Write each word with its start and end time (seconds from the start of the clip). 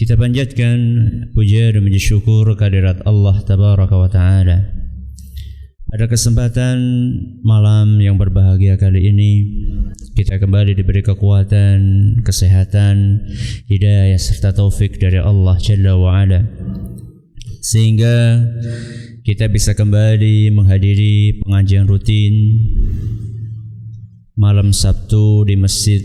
Kita 0.00 0.16
panjatkan 0.16 0.78
puja 1.36 1.76
dan 1.76 1.84
puji 1.84 2.00
syukur 2.00 2.48
kehadirat 2.56 3.04
Allah 3.04 3.36
Tabaraka 3.44 4.00
wa 4.00 4.08
Ta'ala. 4.08 4.72
Pada 5.92 6.08
kesempatan 6.08 6.80
malam 7.44 8.00
yang 8.00 8.16
berbahagia 8.16 8.80
kali 8.80 9.12
ini 9.12 9.32
Kita 10.16 10.40
kembali 10.40 10.72
diberi 10.72 11.04
kekuatan, 11.04 11.78
kesehatan, 12.24 13.28
hidayah 13.68 14.16
serta 14.16 14.56
taufik 14.56 14.96
dari 14.96 15.20
Allah 15.20 15.60
Jalla 15.60 15.92
wa 16.00 16.24
Ala. 16.24 16.48
Sehingga 17.60 18.40
kita 19.20 19.52
bisa 19.52 19.76
kembali 19.76 20.48
menghadiri 20.48 21.44
pengajian 21.44 21.84
rutin 21.84 22.56
Malam 24.32 24.72
Sabtu 24.72 25.44
di 25.44 25.60
Masjid 25.60 26.00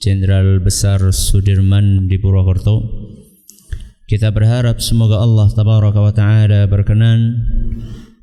Jenderal 0.00 0.64
Besar 0.64 1.04
Sudirman 1.12 2.08
di 2.08 2.16
Purwokerto 2.16 2.97
kita 4.08 4.32
berharap 4.32 4.80
semoga 4.80 5.20
Allah 5.20 5.52
tabaraka 5.52 6.00
wa 6.00 6.08
taala 6.16 6.64
berkenan 6.64 7.44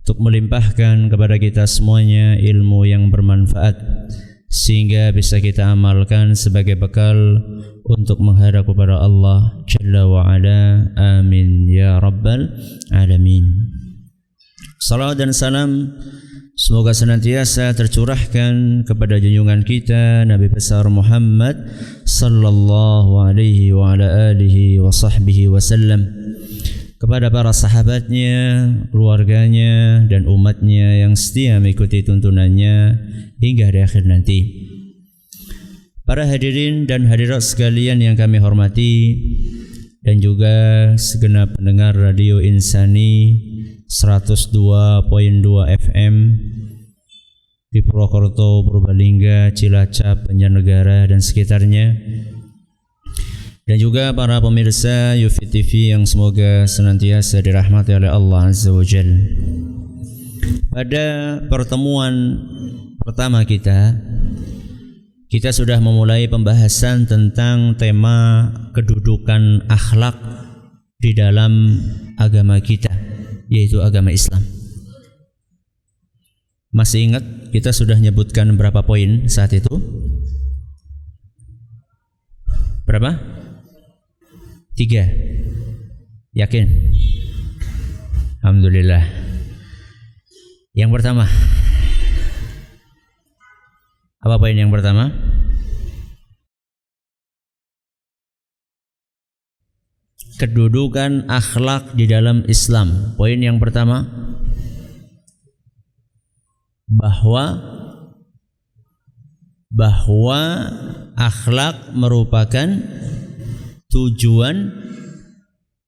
untuk 0.02 0.18
melimpahkan 0.18 1.14
kepada 1.14 1.38
kita 1.38 1.70
semuanya 1.70 2.42
ilmu 2.42 2.90
yang 2.90 3.14
bermanfaat 3.14 3.78
sehingga 4.50 5.14
bisa 5.14 5.38
kita 5.38 5.78
amalkan 5.78 6.34
sebagai 6.34 6.74
bekal 6.74 7.38
untuk 7.86 8.18
menghadap 8.18 8.66
kepada 8.66 8.98
Allah 8.98 9.62
Jalla 9.70 10.10
wa 10.10 10.26
ala. 10.26 10.90
Amin 10.98 11.70
ya 11.70 12.02
rabbal 12.02 12.50
alamin. 12.90 13.70
Salawat 14.82 15.22
dan 15.22 15.38
salam 15.38 15.94
Semoga 16.56 16.96
senantiasa 16.96 17.76
tercurahkan 17.76 18.88
kepada 18.88 19.20
junjungan 19.20 19.68
kita 19.68 20.24
Nabi 20.24 20.48
besar 20.48 20.88
Muhammad 20.88 21.68
sallallahu 22.08 23.28
alaihi 23.28 23.76
wa 23.76 23.92
ala 23.92 24.32
alihi 24.32 24.80
wa 24.80 24.88
sahbihi 24.88 25.52
wasallam 25.52 26.16
kepada 26.96 27.28
para 27.28 27.52
sahabatnya, 27.52 28.72
keluarganya 28.88 30.08
dan 30.08 30.32
umatnya 30.32 31.04
yang 31.04 31.20
setia 31.20 31.60
mengikuti 31.60 32.08
tuntunannya 32.08 33.04
hingga 33.44 33.76
di 33.76 33.80
akhir 33.84 34.08
nanti. 34.08 34.40
Para 36.08 36.24
hadirin 36.24 36.88
dan 36.88 37.04
hadirat 37.12 37.44
sekalian 37.44 38.00
yang 38.00 38.16
kami 38.16 38.40
hormati 38.40 38.94
dan 40.08 40.24
juga 40.24 40.96
segenap 40.96 41.60
pendengar 41.60 42.00
radio 42.00 42.40
Insani 42.40 43.44
102.2 43.86 45.14
FM 45.78 46.16
di 47.70 47.80
Purwokerto, 47.86 48.66
Purbalingga, 48.66 49.54
Cilacap, 49.54 50.26
Banjarnegara 50.26 51.06
dan 51.06 51.22
sekitarnya 51.22 51.94
dan 53.66 53.78
juga 53.78 54.10
para 54.14 54.42
pemirsa 54.42 55.14
Yufi 55.14 55.46
TV 55.46 55.94
yang 55.94 56.10
semoga 56.10 56.66
senantiasa 56.66 57.46
dirahmati 57.46 57.94
oleh 57.94 58.10
Allah 58.10 58.50
Azza 58.50 58.74
wa 58.74 58.82
Jal. 58.82 59.06
Pada 60.74 61.42
pertemuan 61.46 62.42
pertama 62.98 63.46
kita 63.46 64.02
kita 65.30 65.54
sudah 65.54 65.78
memulai 65.78 66.26
pembahasan 66.26 67.06
tentang 67.06 67.78
tema 67.78 68.50
kedudukan 68.74 69.70
akhlak 69.70 70.18
di 70.98 71.14
dalam 71.14 71.82
agama 72.18 72.58
kita 72.58 73.05
yaitu 73.50 73.82
agama 73.82 74.12
Islam. 74.12 74.42
Masih 76.76 77.08
ingat 77.08 77.24
kita 77.56 77.72
sudah 77.72 77.96
menyebutkan 77.96 78.52
berapa 78.60 78.84
poin 78.84 79.32
saat 79.32 79.56
itu? 79.56 79.72
Berapa? 82.84 83.16
Tiga. 84.76 85.08
Yakin? 86.36 86.68
Alhamdulillah. 88.44 89.08
Yang 90.76 90.90
pertama. 91.00 91.26
Apa 94.20 94.36
poin 94.36 94.60
yang 94.60 94.68
pertama? 94.68 95.16
Kedudukan 100.36 101.32
akhlak 101.32 101.96
di 101.96 102.06
dalam 102.08 102.44
Islam. 102.48 103.16
Poin 103.16 103.40
yang 103.40 103.58
pertama 103.60 104.06
bahwa 106.86 107.60
bahwa 109.72 110.42
akhlak 111.20 111.92
merupakan 111.92 112.68
tujuan 113.92 114.72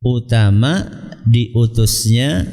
utama 0.04 0.88
diutusnya 1.28 2.48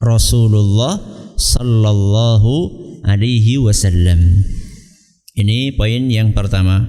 Rasulullah 0.00 1.00
sallallahu 1.36 2.52
alaihi 3.04 3.60
wasallam. 3.60 4.44
Ini 5.34 5.74
poin 5.74 6.06
yang 6.08 6.30
pertama. 6.36 6.86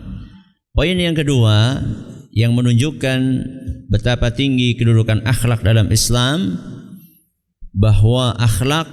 Poin 0.76 0.96
yang 1.00 1.16
kedua 1.16 1.80
yang 2.36 2.52
menunjukkan 2.52 3.20
betapa 3.88 4.36
tinggi 4.36 4.76
kedudukan 4.76 5.24
akhlak 5.24 5.64
dalam 5.64 5.88
Islam 5.88 6.60
bahwa 7.72 8.36
akhlak 8.36 8.92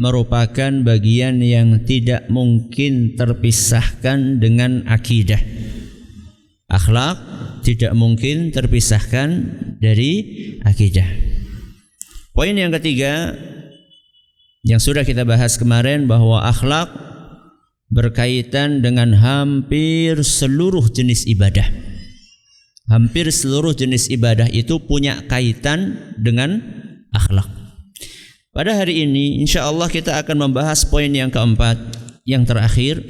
merupakan 0.00 0.72
bagian 0.80 1.44
yang 1.44 1.84
tidak 1.84 2.32
mungkin 2.32 3.12
terpisahkan 3.20 4.40
dengan 4.40 4.88
akidah. 4.88 5.38
Akhlak 6.72 7.20
tidak 7.60 7.92
mungkin 7.92 8.48
terpisahkan 8.48 9.28
dari 9.76 10.12
akidah. 10.64 11.04
Poin 12.32 12.56
yang 12.56 12.72
ketiga 12.80 13.36
yang 14.64 14.80
sudah 14.80 15.04
kita 15.04 15.28
bahas 15.28 15.60
kemarin 15.60 16.08
bahwa 16.08 16.40
akhlak 16.40 16.88
berkaitan 17.92 18.80
dengan 18.80 19.12
hampir 19.12 20.24
seluruh 20.24 20.88
jenis 20.88 21.28
ibadah 21.28 21.81
hampir 22.90 23.30
seluruh 23.30 23.74
jenis 23.76 24.10
ibadah 24.10 24.50
itu 24.50 24.82
punya 24.82 25.22
kaitan 25.28 26.14
dengan 26.18 26.62
akhlak. 27.14 27.46
Pada 28.52 28.76
hari 28.76 29.08
ini 29.08 29.40
insya 29.40 29.64
Allah 29.64 29.88
kita 29.88 30.20
akan 30.20 30.48
membahas 30.48 30.84
poin 30.84 31.08
yang 31.08 31.32
keempat 31.32 31.78
yang 32.28 32.44
terakhir 32.44 33.00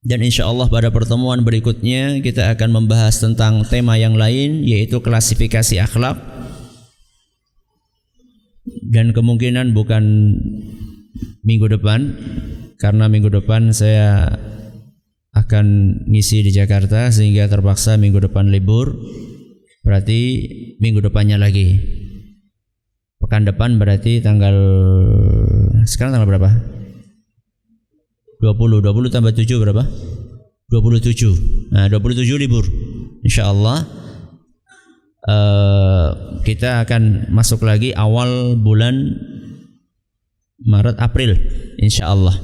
dan 0.00 0.24
insya 0.24 0.48
Allah 0.48 0.70
pada 0.72 0.88
pertemuan 0.88 1.44
berikutnya 1.44 2.24
kita 2.24 2.54
akan 2.56 2.80
membahas 2.80 3.20
tentang 3.20 3.60
tema 3.68 4.00
yang 4.00 4.16
lain 4.16 4.64
yaitu 4.64 5.04
klasifikasi 5.04 5.84
akhlak 5.84 6.16
dan 8.88 9.12
kemungkinan 9.12 9.76
bukan 9.76 10.32
minggu 11.44 11.68
depan 11.68 12.16
karena 12.80 13.04
minggu 13.10 13.28
depan 13.28 13.68
saya 13.74 14.32
akan 15.38 15.66
ngisi 16.10 16.42
di 16.42 16.50
Jakarta 16.50 17.14
sehingga 17.14 17.46
terpaksa 17.46 17.94
minggu 17.94 18.18
depan 18.18 18.50
libur. 18.50 18.90
Berarti 19.86 20.18
minggu 20.82 20.98
depannya 20.98 21.38
lagi. 21.38 21.78
Pekan 23.22 23.46
depan 23.46 23.78
berarti 23.78 24.18
tanggal 24.18 24.56
sekarang 25.86 26.18
tanggal 26.18 26.28
berapa? 26.28 26.50
20. 28.42 28.82
20 28.82 29.14
tambah 29.14 29.32
7 29.34 29.62
berapa? 29.62 29.82
27. 30.70 31.74
Nah, 31.74 31.86
27 31.90 32.38
libur. 32.38 32.66
Insya 33.24 33.50
Allah 33.50 33.82
uh, 35.26 36.08
kita 36.46 36.86
akan 36.86 37.32
masuk 37.34 37.66
lagi 37.66 37.90
awal 37.96 38.54
bulan 38.60 39.18
Maret 40.62 40.98
April 40.98 41.38
insya 41.78 42.10
Allah. 42.10 42.34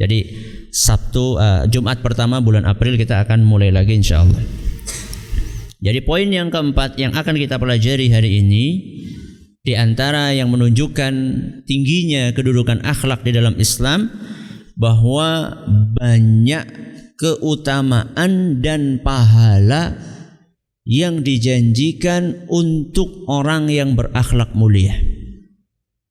Jadi 0.00 0.24
Sabtu 0.70 1.36
uh, 1.36 1.66
Jumat 1.66 2.02
pertama 2.02 2.38
bulan 2.38 2.66
April 2.66 2.94
kita 2.94 3.22
akan 3.26 3.42
mulai 3.42 3.74
lagi 3.74 3.98
insya 3.98 4.22
Allah. 4.22 4.42
Jadi 5.80 6.04
poin 6.04 6.28
yang 6.28 6.52
keempat 6.52 7.00
yang 7.00 7.16
akan 7.16 7.34
kita 7.40 7.56
pelajari 7.56 8.12
hari 8.12 8.44
ini 8.44 8.64
di 9.60 9.76
antara 9.76 10.32
yang 10.32 10.52
menunjukkan 10.52 11.12
tingginya 11.64 12.32
kedudukan 12.32 12.84
akhlak 12.84 13.24
di 13.24 13.32
dalam 13.32 13.56
Islam 13.56 14.12
bahwa 14.76 15.52
banyak 15.96 16.64
keutamaan 17.20 18.64
dan 18.64 19.04
pahala 19.04 19.96
yang 20.88 21.20
dijanjikan 21.20 22.48
untuk 22.48 23.28
orang 23.28 23.68
yang 23.68 23.92
berakhlak 23.96 24.56
mulia. 24.56 24.96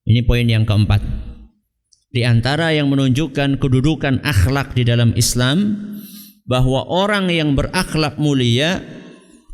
Ini 0.06 0.26
poin 0.26 0.46
yang 0.46 0.66
keempat. 0.66 1.29
Di 2.10 2.26
antara 2.26 2.74
yang 2.74 2.90
menunjukkan 2.90 3.62
kedudukan 3.62 4.26
akhlak 4.26 4.74
di 4.74 4.82
dalam 4.82 5.14
Islam 5.14 5.78
bahwa 6.50 6.82
orang 6.90 7.30
yang 7.30 7.54
berakhlak 7.54 8.18
mulia 8.18 8.82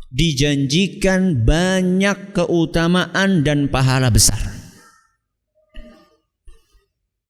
dijanjikan 0.08 1.44
banyak 1.44 2.32
keutamaan 2.32 3.44
dan 3.44 3.68
pahala 3.68 4.08
besar. 4.08 4.40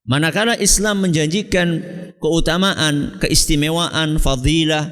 Manakala 0.06 0.55
Islam 0.62 1.02
menjanjikan 1.02 1.82
keutamaan, 2.23 3.19
keistimewaan, 3.19 4.23
fadilah 4.23 4.87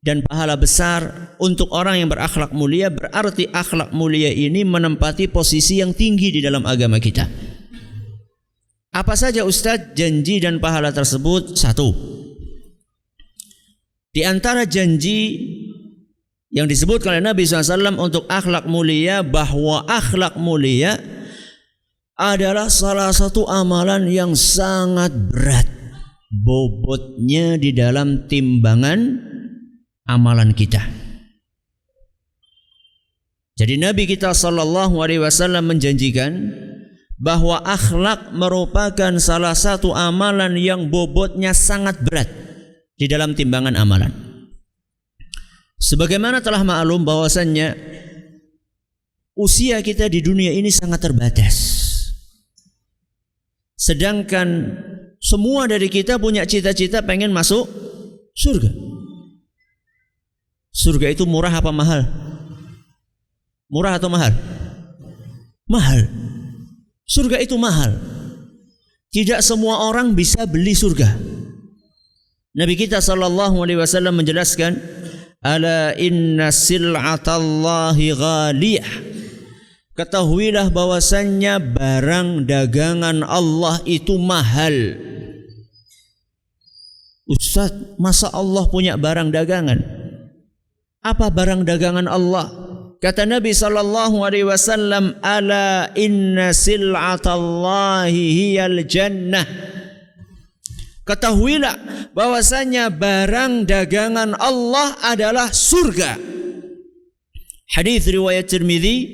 dan 0.00 0.24
pahala 0.24 0.56
besar 0.56 1.36
untuk 1.36 1.68
orang 1.76 2.00
yang 2.00 2.08
berakhlak 2.08 2.56
mulia 2.56 2.88
berarti 2.88 3.52
akhlak 3.52 3.92
mulia 3.92 4.32
ini 4.32 4.64
menempati 4.64 5.28
posisi 5.28 5.84
yang 5.84 5.92
tinggi 5.92 6.32
di 6.32 6.40
dalam 6.40 6.64
agama 6.64 6.96
kita. 6.96 7.47
Apa 8.98 9.14
saja 9.14 9.46
Ustadz 9.46 9.94
janji 9.94 10.42
dan 10.42 10.58
pahala 10.58 10.90
tersebut? 10.90 11.54
Satu. 11.54 11.94
Di 14.10 14.26
antara 14.26 14.66
janji 14.66 15.38
yang 16.50 16.66
disebutkan 16.66 17.14
oleh 17.14 17.22
Nabi 17.22 17.46
SAW 17.46 17.94
untuk 17.94 18.26
akhlak 18.26 18.66
mulia 18.66 19.22
bahwa 19.22 19.86
akhlak 19.86 20.34
mulia 20.34 20.98
adalah 22.18 22.66
salah 22.66 23.14
satu 23.14 23.46
amalan 23.46 24.10
yang 24.10 24.34
sangat 24.34 25.14
berat 25.30 25.70
bobotnya 26.34 27.54
di 27.54 27.70
dalam 27.70 28.26
timbangan 28.26 29.22
amalan 30.10 30.50
kita. 30.50 30.82
Jadi 33.54 33.78
Nabi 33.78 34.10
kita 34.10 34.34
sallallahu 34.34 34.98
alaihi 34.98 35.22
wasallam 35.22 35.70
menjanjikan 35.70 36.66
bahwa 37.18 37.58
akhlak 37.66 38.30
merupakan 38.30 39.10
salah 39.18 39.52
satu 39.52 39.90
amalan 39.90 40.54
yang 40.54 40.86
bobotnya 40.86 41.50
sangat 41.50 41.98
berat 42.06 42.30
di 42.94 43.10
dalam 43.10 43.34
timbangan 43.34 43.74
amalan. 43.74 44.14
Sebagaimana 45.78 46.42
telah 46.42 46.62
maklum 46.62 47.02
bahwasannya 47.02 47.74
usia 49.38 49.78
kita 49.82 50.10
di 50.10 50.22
dunia 50.22 50.50
ini 50.54 50.70
sangat 50.70 51.10
terbatas. 51.10 51.54
Sedangkan 53.78 54.74
semua 55.18 55.70
dari 55.70 55.86
kita 55.86 56.18
punya 56.18 56.46
cita-cita 56.46 57.02
pengen 57.02 57.30
masuk 57.30 57.66
surga. 58.34 58.70
Surga 60.74 61.10
itu 61.10 61.26
murah 61.26 61.54
apa 61.54 61.70
mahal? 61.74 62.06
Murah 63.70 63.98
atau 63.98 64.10
mahal? 64.10 64.34
Mahal. 65.66 66.06
Surga 67.08 67.40
itu 67.40 67.56
mahal. 67.56 67.96
Tidak 69.08 69.40
semua 69.40 69.88
orang 69.88 70.12
bisa 70.12 70.44
beli 70.44 70.76
surga. 70.76 71.08
Nabi 72.52 72.76
kita 72.76 73.00
sallallahu 73.00 73.64
alaihi 73.64 73.80
wasallam 73.80 74.20
menjelaskan, 74.20 74.76
"Ala 75.40 75.96
inna 75.96 76.52
sil'atallahi 76.52 78.12
ghaliyah." 78.12 78.92
Ketahuilah 79.96 80.70
bahwasannya 80.70 81.74
barang 81.74 82.46
dagangan 82.46 83.24
Allah 83.26 83.82
itu 83.82 84.14
mahal. 84.14 84.94
Ustaz, 87.26 87.74
masa 87.98 88.30
Allah 88.30 88.68
punya 88.70 88.94
barang 88.94 89.34
dagangan? 89.34 89.82
Apa 91.02 91.34
barang 91.34 91.66
dagangan 91.66 92.06
Allah? 92.06 92.46
Kata 92.98 93.22
Nabi 93.30 93.54
sallallahu 93.54 94.26
alaihi 94.26 94.42
wasallam, 94.42 95.14
"Ala 95.22 95.94
inna 95.94 96.50
sil'atallahi 96.50 98.18
hiyal 98.34 98.82
jannah." 98.90 99.46
Ketahuilah 101.06 102.10
bahwasanya 102.12 102.90
barang 102.90 103.64
dagangan 103.70 104.34
Allah 104.36 104.98
adalah 105.00 105.48
surga. 105.54 106.18
Hadis 107.70 108.04
riwayat 108.10 108.50
Tirmizi 108.50 109.08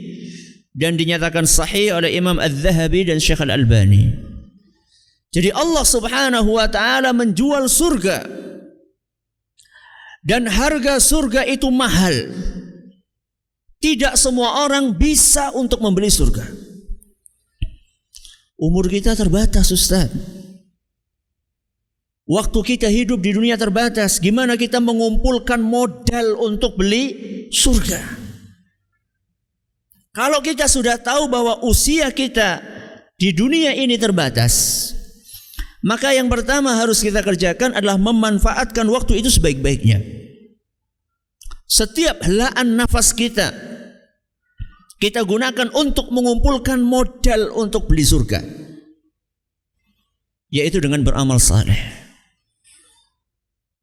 dan 0.74 0.96
dinyatakan 0.98 1.46
sahih 1.46 1.94
oleh 1.94 2.16
Imam 2.16 2.40
Az-Zahabi 2.40 3.06
dan 3.06 3.20
Syekh 3.22 3.44
Al-Albani. 3.44 4.10
Jadi 5.30 5.52
Allah 5.52 5.84
Subhanahu 5.86 6.56
wa 6.56 6.66
taala 6.66 7.12
menjual 7.12 7.68
surga. 7.68 8.26
Dan 10.24 10.48
harga 10.48 10.98
surga 10.98 11.44
itu 11.44 11.68
mahal. 11.68 12.32
Tidak 13.84 14.16
semua 14.16 14.64
orang 14.64 14.96
bisa 14.96 15.52
untuk 15.52 15.84
membeli 15.84 16.08
surga. 16.08 16.40
Umur 18.56 18.88
kita 18.88 19.12
terbatas, 19.12 19.68
Ustaz. 19.68 20.08
Waktu 22.24 22.58
kita 22.64 22.88
hidup 22.88 23.20
di 23.20 23.36
dunia 23.36 23.60
terbatas, 23.60 24.16
gimana 24.16 24.56
kita 24.56 24.80
mengumpulkan 24.80 25.60
modal 25.60 26.40
untuk 26.40 26.80
beli 26.80 27.12
surga? 27.52 28.00
Kalau 30.16 30.40
kita 30.40 30.64
sudah 30.64 30.96
tahu 30.96 31.28
bahwa 31.28 31.60
usia 31.68 32.08
kita 32.08 32.64
di 33.20 33.36
dunia 33.36 33.76
ini 33.76 34.00
terbatas, 34.00 34.96
maka 35.84 36.16
yang 36.16 36.32
pertama 36.32 36.72
harus 36.80 37.04
kita 37.04 37.20
kerjakan 37.20 37.76
adalah 37.76 38.00
memanfaatkan 38.00 38.88
waktu 38.88 39.20
itu 39.20 39.28
sebaik-baiknya. 39.28 40.00
Setiap 41.68 42.24
helaan 42.24 42.80
nafas 42.80 43.12
kita 43.12 43.73
kita 44.98 45.26
gunakan 45.26 45.68
untuk 45.74 46.10
mengumpulkan 46.14 46.78
modal 46.80 47.50
untuk 47.54 47.90
beli 47.90 48.06
surga. 48.06 48.40
Yaitu 50.54 50.78
dengan 50.78 51.02
beramal 51.02 51.42
saleh. 51.42 52.04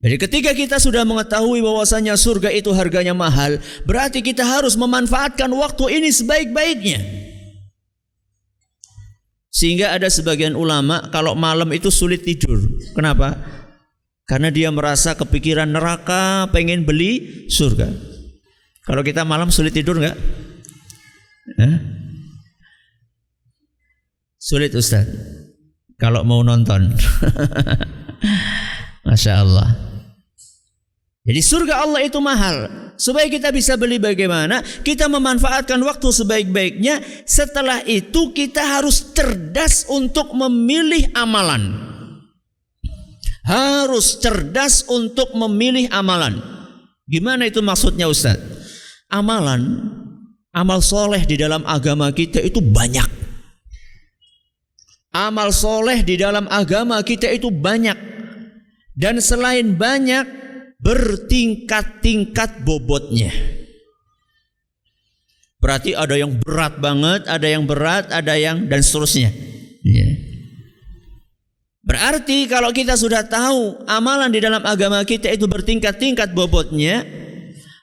Jadi 0.02 0.18
ketika 0.18 0.52
kita 0.58 0.78
sudah 0.82 1.06
mengetahui 1.06 1.62
bahwasanya 1.62 2.18
surga 2.18 2.50
itu 2.50 2.74
harganya 2.74 3.14
mahal, 3.14 3.62
berarti 3.86 4.26
kita 4.26 4.42
harus 4.42 4.74
memanfaatkan 4.74 5.52
waktu 5.54 6.02
ini 6.02 6.10
sebaik-baiknya. 6.10 7.00
Sehingga 9.52 9.94
ada 9.94 10.10
sebagian 10.10 10.58
ulama 10.58 11.06
kalau 11.14 11.38
malam 11.38 11.70
itu 11.76 11.94
sulit 11.94 12.26
tidur. 12.26 12.58
Kenapa? 12.98 13.38
Karena 14.26 14.50
dia 14.50 14.74
merasa 14.74 15.14
kepikiran 15.14 15.70
neraka, 15.70 16.50
pengen 16.50 16.82
beli 16.82 17.46
surga. 17.52 17.92
Kalau 18.82 19.06
kita 19.06 19.22
malam 19.22 19.54
sulit 19.54 19.76
tidur 19.76 20.02
nggak? 20.02 20.18
Eh? 21.58 21.78
Sulit 24.42 24.74
Ustaz. 24.74 25.06
Kalau 26.02 26.26
mau 26.26 26.42
nonton. 26.42 26.90
Masya 29.08 29.34
Allah. 29.46 29.70
Jadi 31.22 31.42
surga 31.46 31.86
Allah 31.86 32.02
itu 32.02 32.18
mahal. 32.18 32.66
Supaya 32.98 33.30
kita 33.30 33.54
bisa 33.54 33.78
beli 33.78 34.02
bagaimana? 34.02 34.66
Kita 34.82 35.06
memanfaatkan 35.06 35.78
waktu 35.86 36.10
sebaik-baiknya. 36.10 37.02
Setelah 37.30 37.86
itu 37.86 38.34
kita 38.34 38.82
harus 38.82 39.14
cerdas 39.14 39.86
untuk 39.90 40.34
memilih 40.34 41.14
amalan. 41.14 41.78
Harus 43.46 44.18
cerdas 44.18 44.86
untuk 44.90 45.34
memilih 45.38 45.90
amalan. 45.94 46.42
Gimana 47.06 47.50
itu 47.50 47.62
maksudnya 47.62 48.10
Ustaz? 48.10 48.38
Amalan, 49.10 49.62
amal 50.52 50.84
soleh 50.84 51.24
di 51.24 51.40
dalam 51.40 51.64
agama 51.68 52.12
kita 52.12 52.40
itu 52.44 52.60
banyak. 52.60 53.08
Amal 55.12 55.52
soleh 55.52 56.04
di 56.08 56.16
dalam 56.16 56.48
agama 56.48 57.00
kita 57.04 57.28
itu 57.28 57.52
banyak. 57.52 57.96
Dan 58.96 59.20
selain 59.20 59.76
banyak, 59.76 60.24
bertingkat-tingkat 60.80 62.64
bobotnya. 62.64 63.32
Berarti 65.62 65.94
ada 65.94 66.18
yang 66.18 66.42
berat 66.42 66.82
banget, 66.82 67.30
ada 67.30 67.48
yang 67.48 67.70
berat, 67.70 68.10
ada 68.10 68.34
yang 68.34 68.66
dan 68.66 68.82
seterusnya. 68.82 69.30
Ya. 69.86 70.10
Berarti 71.86 72.50
kalau 72.50 72.74
kita 72.74 72.98
sudah 72.98 73.26
tahu 73.26 73.86
amalan 73.86 74.34
di 74.34 74.42
dalam 74.42 74.62
agama 74.66 75.02
kita 75.06 75.30
itu 75.30 75.46
bertingkat-tingkat 75.46 76.34
bobotnya, 76.34 77.06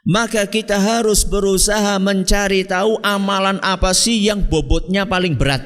maka 0.09 0.49
kita 0.49 0.81
harus 0.81 1.29
berusaha 1.29 2.01
mencari 2.01 2.65
tahu 2.65 2.97
amalan 3.05 3.61
apa 3.61 3.93
sih 3.93 4.25
yang 4.25 4.41
bobotnya 4.41 5.05
paling 5.05 5.37
berat. 5.37 5.61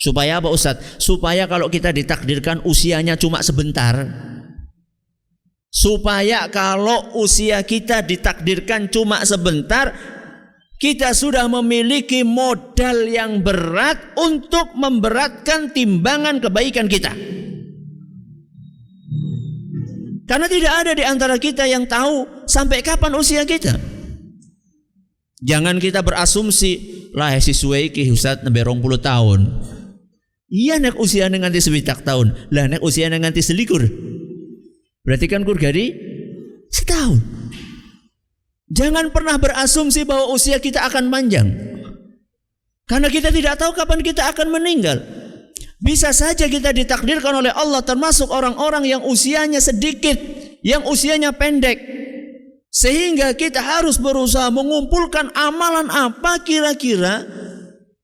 Supaya 0.00 0.40
apa 0.40 0.48
Ustadz? 0.48 0.96
Supaya 0.96 1.44
kalau 1.44 1.68
kita 1.68 1.92
ditakdirkan 1.92 2.64
usianya 2.64 3.20
cuma 3.20 3.44
sebentar, 3.44 4.08
supaya 5.68 6.48
kalau 6.48 7.12
usia 7.20 7.60
kita 7.60 8.00
ditakdirkan 8.00 8.88
cuma 8.88 9.20
sebentar 9.28 9.92
kita 10.78 11.12
sudah 11.12 11.50
memiliki 11.50 12.22
modal 12.22 13.10
yang 13.10 13.42
berat 13.42 13.98
untuk 14.16 14.72
memberatkan 14.78 15.74
timbangan 15.74 16.40
kebaikan 16.40 16.86
kita. 16.86 17.12
Karena 20.28 20.44
tidak 20.44 20.72
ada 20.84 20.92
di 20.92 21.04
antara 21.08 21.40
kita 21.40 21.64
yang 21.64 21.88
tahu 21.88 22.44
sampai 22.44 22.84
kapan 22.84 23.16
usia 23.16 23.48
kita. 23.48 23.80
Jangan 25.40 25.80
kita 25.80 26.04
berasumsi 26.04 27.08
lah 27.16 27.32
siswa 27.40 27.80
iki 27.80 28.12
Ustaz 28.12 28.44
nembe 28.44 28.60
20 28.60 29.00
tahun. 29.00 29.40
Iya 30.52 30.76
nek 30.76 31.00
usia 31.00 31.32
nganti 31.32 31.64
sewitak 31.64 32.04
tahun. 32.04 32.52
Lah 32.52 32.68
nek 32.68 32.84
usia 32.84 33.08
nganti 33.08 33.40
selikur. 33.40 33.88
Berarti 35.00 35.26
kan 35.32 35.48
kur 35.48 35.56
gari 35.56 35.96
setahun. 36.68 37.24
Jangan 38.68 39.08
pernah 39.08 39.40
berasumsi 39.40 40.04
bahwa 40.04 40.28
usia 40.36 40.60
kita 40.60 40.84
akan 40.84 41.08
panjang. 41.08 41.48
Karena 42.84 43.08
kita 43.08 43.32
tidak 43.32 43.56
tahu 43.56 43.72
kapan 43.72 44.04
kita 44.04 44.28
akan 44.28 44.52
meninggal. 44.52 45.00
Bisa 45.78 46.10
saja 46.10 46.50
kita 46.50 46.74
ditakdirkan 46.74 47.38
oleh 47.38 47.54
Allah 47.54 47.86
termasuk 47.86 48.34
orang-orang 48.34 48.82
yang 48.82 49.02
usianya 49.06 49.62
sedikit, 49.62 50.18
yang 50.66 50.82
usianya 50.90 51.30
pendek. 51.30 51.78
Sehingga 52.68 53.32
kita 53.38 53.62
harus 53.62 53.96
berusaha 53.96 54.50
mengumpulkan 54.50 55.30
amalan 55.38 55.86
apa 55.88 56.42
kira-kira 56.42 57.24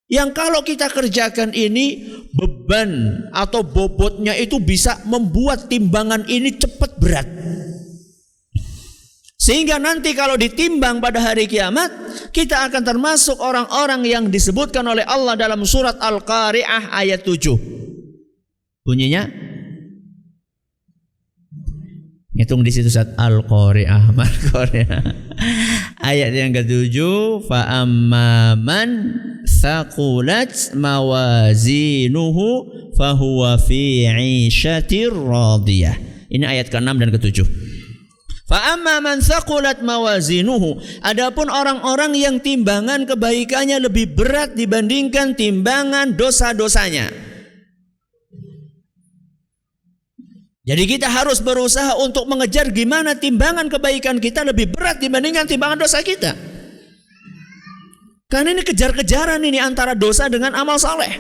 yang 0.06 0.30
kalau 0.30 0.62
kita 0.62 0.86
kerjakan 0.86 1.50
ini 1.50 2.14
beban 2.30 3.26
atau 3.34 3.66
bobotnya 3.66 4.38
itu 4.38 4.62
bisa 4.62 5.02
membuat 5.10 5.66
timbangan 5.66 6.22
ini 6.30 6.54
cepat 6.54 6.90
berat. 7.02 7.28
Sehingga 9.44 9.76
nanti 9.76 10.16
kalau 10.16 10.40
ditimbang 10.40 11.04
pada 11.04 11.20
hari 11.20 11.44
kiamat, 11.44 11.92
kita 12.32 12.64
akan 12.64 12.80
termasuk 12.80 13.36
orang-orang 13.36 14.00
yang 14.08 14.24
disebutkan 14.32 14.88
oleh 14.88 15.04
Allah 15.04 15.36
dalam 15.36 15.68
surat 15.68 16.00
Al-Qari'ah 16.00 16.88
ayat 16.96 17.20
7. 17.28 17.52
Bunyinya 18.88 19.28
Hitung 22.34 22.64
di 22.64 22.72
situ 22.72 22.88
saat 22.88 23.12
Al-Qari'ah, 23.20 24.10
Al-Qari'ah. 24.10 25.02
Ayat 26.10 26.34
yang 26.34 26.50
ketujuh, 26.50 27.46
fa 27.46 27.84
amman 27.84 28.90
thaqulat 29.46 30.74
mawazinuhu 30.74 32.48
fahuwa 32.98 33.54
fi 33.62 34.10
radiyah. 34.98 35.96
Ini 36.26 36.42
ayat 36.42 36.74
ke-6 36.74 36.90
dan 36.98 37.10
ke-7. 37.14 37.63
Fa 38.44 38.76
amma 38.76 39.00
man 39.00 39.24
thaqulat 39.24 39.80
mawazinuhu, 39.80 40.76
adapun 41.00 41.48
orang-orang 41.48 42.12
yang 42.12 42.36
timbangan 42.44 43.08
kebaikannya 43.08 43.80
lebih 43.80 44.12
berat 44.12 44.52
dibandingkan 44.52 45.32
timbangan 45.32 46.12
dosa-dosanya. 46.12 47.08
Jadi 50.64 50.84
kita 50.88 51.08
harus 51.08 51.44
berusaha 51.44 51.96
untuk 52.00 52.24
mengejar 52.24 52.72
gimana 52.72 53.16
timbangan 53.16 53.68
kebaikan 53.68 54.16
kita 54.16 54.44
lebih 54.44 54.72
berat 54.72 55.00
dibandingkan 55.00 55.44
timbangan 55.48 55.80
dosa 55.80 56.00
kita. 56.00 56.36
Karena 58.28 58.56
ini 58.56 58.64
kejar-kejaran 58.64 59.40
ini 59.44 59.60
antara 59.60 59.92
dosa 59.92 60.28
dengan 60.28 60.56
amal 60.56 60.80
saleh. 60.80 61.16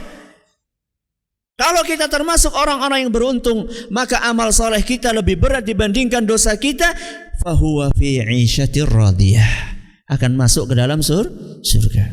Kalau 1.54 1.86
kita 1.86 2.10
termasuk 2.10 2.50
orang-orang 2.50 3.06
yang 3.06 3.12
beruntung, 3.14 3.70
maka 3.94 4.18
amal 4.26 4.50
soleh 4.50 4.82
kita 4.82 5.14
lebih 5.14 5.38
berat 5.38 5.62
dibandingkan 5.62 6.26
dosa 6.26 6.58
kita. 6.58 6.90
Fahuwa 7.38 7.94
fi 7.94 8.18
radiyah. 8.74 9.52
Akan 10.10 10.34
masuk 10.34 10.70
ke 10.70 10.74
dalam 10.74 10.98
sur 10.98 11.30
surga. 11.62 12.10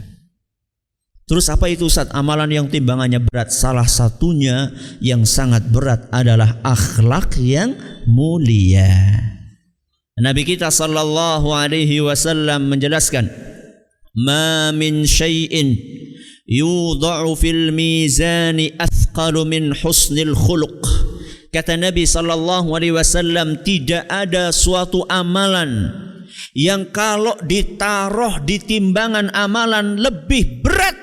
Terus 1.25 1.47
apa 1.49 1.71
itu 1.73 1.89
Ustaz? 1.89 2.11
Amalan 2.13 2.53
yang 2.53 2.67
timbangannya 2.69 3.17
berat. 3.23 3.49
Salah 3.49 3.89
satunya 3.89 4.69
yang 5.01 5.25
sangat 5.25 5.65
berat 5.73 6.05
adalah 6.13 6.61
akhlak 6.61 7.33
yang 7.41 7.73
mulia. 8.05 8.91
Nabi 10.21 10.45
kita 10.45 10.69
sallallahu 10.69 11.49
alaihi 11.49 11.97
wasallam 12.03 12.69
menjelaskan, 12.69 13.31
"Ma 14.13 14.69
min 14.69 15.07
syai'in 15.07 15.79
yudha'u 16.51 17.31
fil 17.39 17.71
mizani 17.71 18.75
athqalu 18.75 19.47
min 19.47 19.71
husnil 19.71 20.35
khuluq." 20.35 20.83
Kata 21.51 21.75
Nabi 21.75 22.07
sallallahu 22.07 22.71
alaihi 22.75 22.95
wasallam, 22.95 23.59
tidak 23.63 24.07
ada 24.07 24.55
suatu 24.55 25.03
amalan 25.07 25.91
yang 26.55 26.87
kalau 26.95 27.35
ditaruh 27.43 28.39
di 28.43 28.59
timbangan 28.59 29.31
amalan 29.35 29.99
lebih 29.99 30.63
berat 30.63 30.95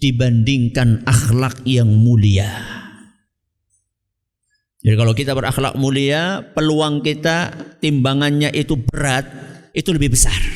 dibandingkan 0.00 1.04
akhlak 1.04 1.60
yang 1.68 1.88
mulia. 1.92 2.48
Jadi 4.80 4.96
kalau 4.96 5.12
kita 5.12 5.36
berakhlak 5.36 5.74
mulia, 5.76 6.40
peluang 6.56 7.04
kita 7.04 7.52
timbangannya 7.82 8.54
itu 8.56 8.80
berat, 8.80 9.28
itu 9.76 9.92
lebih 9.92 10.16
besar. 10.16 10.55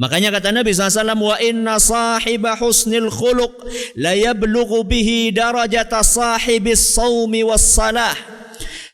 Makanya 0.00 0.32
kata 0.32 0.48
Nabi 0.48 0.72
SAW, 0.72 1.12
wa 1.20 1.36
inna 1.44 1.76
sahiba 1.76 2.56
husnil 2.56 3.12
khuluq 3.12 3.68
la 4.00 4.16
yablughu 4.16 4.80
bihi 4.88 5.28
darajata 5.28 6.00
sahibis 6.00 6.96
sawmi 6.96 7.44
was 7.44 7.60
salah. 7.60 8.16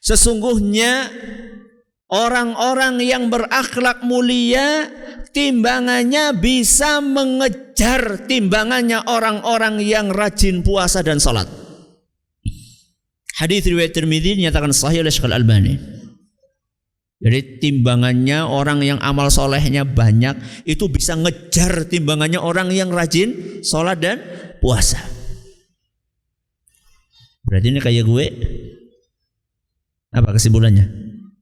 Sesungguhnya 0.02 1.06
orang-orang 2.10 2.98
yang 3.06 3.30
berakhlak 3.30 4.02
mulia 4.02 4.90
timbangannya 5.30 6.34
bisa 6.42 6.98
mengejar 6.98 8.26
timbangannya 8.26 9.06
orang-orang 9.06 9.78
yang 9.78 10.10
rajin 10.10 10.66
puasa 10.66 11.06
dan 11.06 11.22
salat. 11.22 11.46
Hadis 13.38 13.62
riwayat 13.62 13.94
Tirmidzi 13.94 14.42
dinyatakan 14.42 14.74
sahih 14.74 15.06
oleh 15.06 15.12
Syekh 15.14 15.30
Al-Albani. 15.30 15.95
Jadi 17.16 17.64
timbangannya 17.64 18.44
orang 18.44 18.84
yang 18.84 19.00
amal 19.00 19.32
solehnya 19.32 19.88
banyak 19.88 20.36
itu 20.68 20.84
bisa 20.92 21.16
ngejar 21.16 21.88
timbangannya 21.88 22.36
orang 22.36 22.68
yang 22.68 22.92
rajin 22.92 23.60
sholat 23.64 23.96
dan 24.04 24.20
puasa. 24.60 25.00
Berarti 27.48 27.66
ini 27.72 27.80
kayak 27.80 28.04
gue. 28.04 28.26
Apa 30.12 30.32
kesimpulannya? 30.36 30.86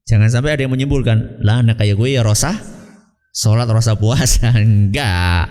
Jangan 0.07 0.31
sampai 0.31 0.55
ada 0.55 0.63
yang 0.67 0.75
menyimpulkan, 0.75 1.43
lah 1.43 1.63
anak 1.63 1.81
kayak 1.81 1.97
gue 1.99 2.19
ya 2.19 2.23
rosah 2.23 2.75
sholat 3.35 3.67
rasa 3.67 3.99
puasa 3.99 4.55
enggak 4.63 5.51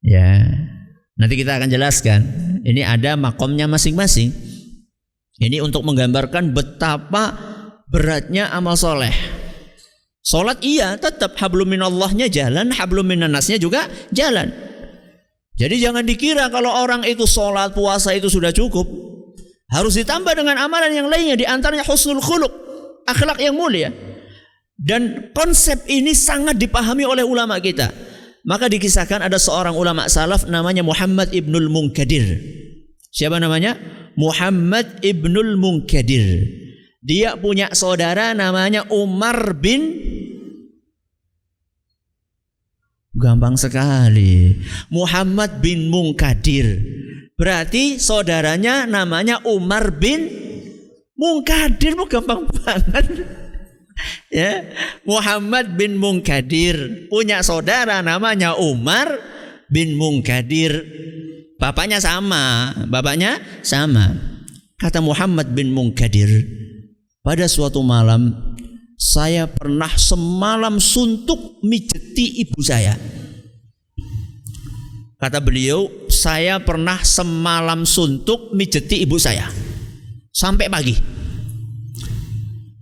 ya 0.00 0.40
nanti 1.20 1.34
kita 1.36 1.60
akan 1.60 1.68
jelaskan 1.68 2.20
ini 2.64 2.80
ada 2.80 3.14
makomnya 3.20 3.68
masing-masing 3.68 4.32
ini 5.38 5.60
untuk 5.60 5.84
menggambarkan 5.84 6.56
betapa 6.56 7.36
beratnya 7.88 8.52
amal 8.52 8.76
soleh 8.76 9.12
sholat 10.24 10.60
iya 10.64 10.94
tetap 11.00 11.36
hablum 11.40 11.68
minallahnya 11.68 12.28
jalan 12.28 12.72
hablum 12.72 13.08
minannasnya 13.08 13.56
juga 13.56 13.88
jalan 14.12 14.52
jadi 15.58 15.90
jangan 15.90 16.04
dikira 16.06 16.52
kalau 16.52 16.70
orang 16.70 17.02
itu 17.02 17.26
sholat 17.26 17.72
puasa 17.72 18.14
itu 18.14 18.28
sudah 18.30 18.52
cukup 18.52 18.84
harus 19.68 19.96
ditambah 20.00 20.32
dengan 20.32 20.60
amalan 20.60 20.92
yang 20.92 21.08
lainnya 21.08 21.36
di 21.36 21.44
antaranya 21.48 21.84
husnul 21.84 22.20
khuluq 22.20 22.52
akhlak 23.08 23.40
yang 23.40 23.56
mulia 23.56 23.92
dan 24.78 25.34
konsep 25.34 25.82
ini 25.90 26.14
sangat 26.14 26.54
dipahami 26.54 27.02
oleh 27.02 27.26
ulama 27.26 27.58
kita. 27.58 27.90
Maka 28.46 28.70
dikisahkan 28.70 29.26
ada 29.26 29.34
seorang 29.36 29.74
ulama 29.74 30.06
salaf 30.06 30.46
namanya 30.46 30.86
Muhammad 30.86 31.34
ibnul 31.34 31.66
Munkadir. 31.66 32.38
Siapa 33.10 33.42
namanya? 33.42 33.74
Muhammad 34.14 35.02
ibnul 35.02 35.58
Munkadir. 35.58 36.46
Dia 37.08 37.40
punya 37.40 37.72
saudara 37.72 38.36
namanya 38.36 38.84
Umar 38.92 39.56
bin 39.56 39.96
Gampang 43.18 43.58
sekali. 43.58 44.54
Muhammad 44.94 45.58
bin 45.58 45.90
Munkadir. 45.90 46.78
Berarti 47.34 47.98
saudaranya 47.98 48.86
namanya 48.86 49.42
Umar 49.42 49.96
bin 49.98 50.28
Munkadir. 51.16 51.96
Gampang 52.06 52.44
banget. 52.46 53.06
Ya. 54.30 54.62
Muhammad 55.02 55.74
bin 55.74 55.98
Munkadir. 55.98 57.10
Punya 57.10 57.42
saudara 57.42 57.98
namanya 57.98 58.54
Umar 58.54 59.10
bin 59.66 59.98
Munkadir. 59.98 60.86
Bapaknya 61.58 61.98
sama. 61.98 62.70
Bapaknya 62.86 63.42
sama. 63.66 64.14
Kata 64.78 65.02
Muhammad 65.02 65.50
bin 65.50 65.74
Munkadir 65.74 66.30
pada 67.28 67.44
suatu 67.44 67.84
malam 67.84 68.32
saya 68.96 69.44
pernah 69.44 69.92
semalam 70.00 70.80
suntuk 70.80 71.60
mijeti 71.60 72.40
ibu 72.40 72.56
saya 72.64 72.96
kata 75.20 75.36
beliau 75.44 76.08
saya 76.08 76.56
pernah 76.56 76.96
semalam 77.04 77.84
suntuk 77.84 78.56
mijeti 78.56 79.04
ibu 79.04 79.20
saya 79.20 79.52
sampai 80.32 80.72
pagi 80.72 80.96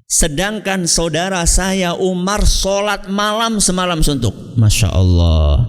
Sedangkan 0.07 0.87
saudara 0.87 1.43
saya 1.51 1.99
Umar 1.99 2.47
sholat 2.47 3.11
malam 3.11 3.59
semalam 3.59 4.07
suntuk. 4.07 4.33
Masya 4.55 4.95
Allah. 4.95 5.67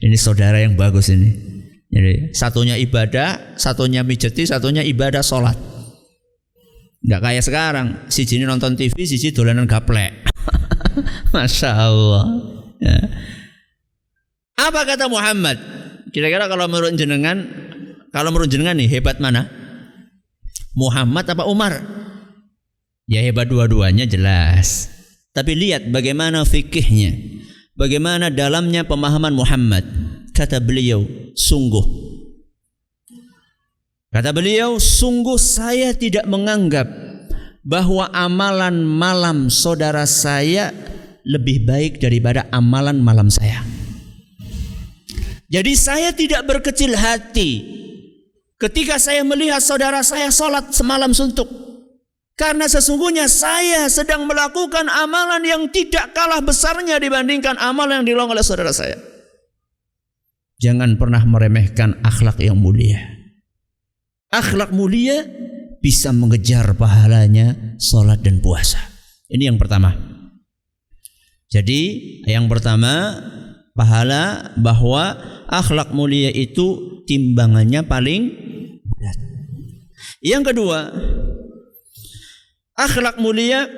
Ini 0.00 0.16
saudara 0.16 0.56
yang 0.56 0.72
bagus 0.72 1.12
ini. 1.12 1.36
Jadi 1.92 2.32
satunya 2.32 2.80
ibadah, 2.80 3.54
satunya 3.60 4.00
mijeti, 4.00 4.48
satunya 4.48 4.80
ibadah 4.80 5.20
sholat. 5.20 5.73
Gak 7.04 7.20
kayak 7.20 7.44
sekarang. 7.44 8.08
Si 8.08 8.24
jini 8.24 8.48
nonton 8.48 8.80
TV, 8.80 8.96
si 9.04 9.20
jini 9.20 9.36
dolanan 9.36 9.68
gaplek. 9.68 10.24
Masya 11.36 11.70
Allah. 11.76 12.24
Ya. 12.80 12.98
Apa 14.56 14.88
kata 14.88 15.12
Muhammad? 15.12 15.60
Kira-kira 16.14 16.48
kalau 16.48 16.64
menurut 16.64 16.96
jenengan, 16.96 17.44
kalau 18.08 18.32
menurut 18.32 18.48
jenengan 18.48 18.78
nih 18.80 18.88
hebat 18.88 19.20
mana? 19.20 19.50
Muhammad 20.72 21.28
apa 21.28 21.44
Umar? 21.44 21.84
Ya 23.04 23.20
hebat 23.20 23.52
dua-duanya 23.52 24.08
jelas. 24.08 24.88
Tapi 25.36 25.52
lihat 25.52 25.90
bagaimana 25.92 26.46
fikihnya. 26.46 27.42
Bagaimana 27.74 28.30
dalamnya 28.30 28.86
pemahaman 28.86 29.34
Muhammad. 29.34 29.84
Kata 30.30 30.62
beliau, 30.62 31.04
sungguh. 31.34 32.13
Kata 34.14 34.30
beliau, 34.30 34.78
sungguh 34.78 35.34
saya 35.34 35.90
tidak 35.90 36.22
menganggap 36.30 36.86
bahwa 37.66 38.06
amalan 38.14 38.86
malam 38.86 39.50
saudara 39.50 40.06
saya 40.06 40.70
lebih 41.26 41.66
baik 41.66 41.98
daripada 41.98 42.46
amalan 42.54 43.02
malam 43.02 43.26
saya. 43.26 43.66
Jadi 45.50 45.72
saya 45.74 46.14
tidak 46.14 46.46
berkecil 46.46 46.94
hati 46.94 47.66
ketika 48.54 49.02
saya 49.02 49.26
melihat 49.26 49.58
saudara 49.58 49.98
saya 50.06 50.30
sholat 50.30 50.70
semalam 50.70 51.10
suntuk. 51.10 51.50
Karena 52.38 52.70
sesungguhnya 52.70 53.30
saya 53.30 53.86
sedang 53.90 54.30
melakukan 54.30 54.90
amalan 54.90 55.42
yang 55.42 55.62
tidak 55.70 56.14
kalah 56.14 56.42
besarnya 56.42 57.02
dibandingkan 57.02 57.54
amalan 57.58 58.02
yang 58.02 58.14
dilakukan 58.14 58.34
oleh 58.38 58.46
saudara 58.46 58.70
saya. 58.74 58.98
Jangan 60.58 60.98
pernah 60.98 61.22
meremehkan 61.22 61.98
akhlak 62.02 62.38
yang 62.42 62.58
mulia. 62.58 63.13
Akhlak 64.34 64.74
mulia 64.74 65.22
bisa 65.78 66.10
mengejar 66.10 66.74
pahalanya 66.74 67.78
sholat 67.78 68.18
dan 68.18 68.42
puasa. 68.42 68.82
Ini 69.30 69.46
yang 69.46 69.62
pertama. 69.62 69.94
Jadi 71.46 71.82
yang 72.26 72.50
pertama 72.50 73.14
pahala 73.78 74.50
bahwa 74.58 75.14
akhlak 75.46 75.94
mulia 75.94 76.34
itu 76.34 76.98
timbangannya 77.06 77.86
paling 77.86 78.34
berat. 78.82 79.18
Yang 80.18 80.42
kedua, 80.50 80.90
akhlak 82.74 83.22
mulia 83.22 83.70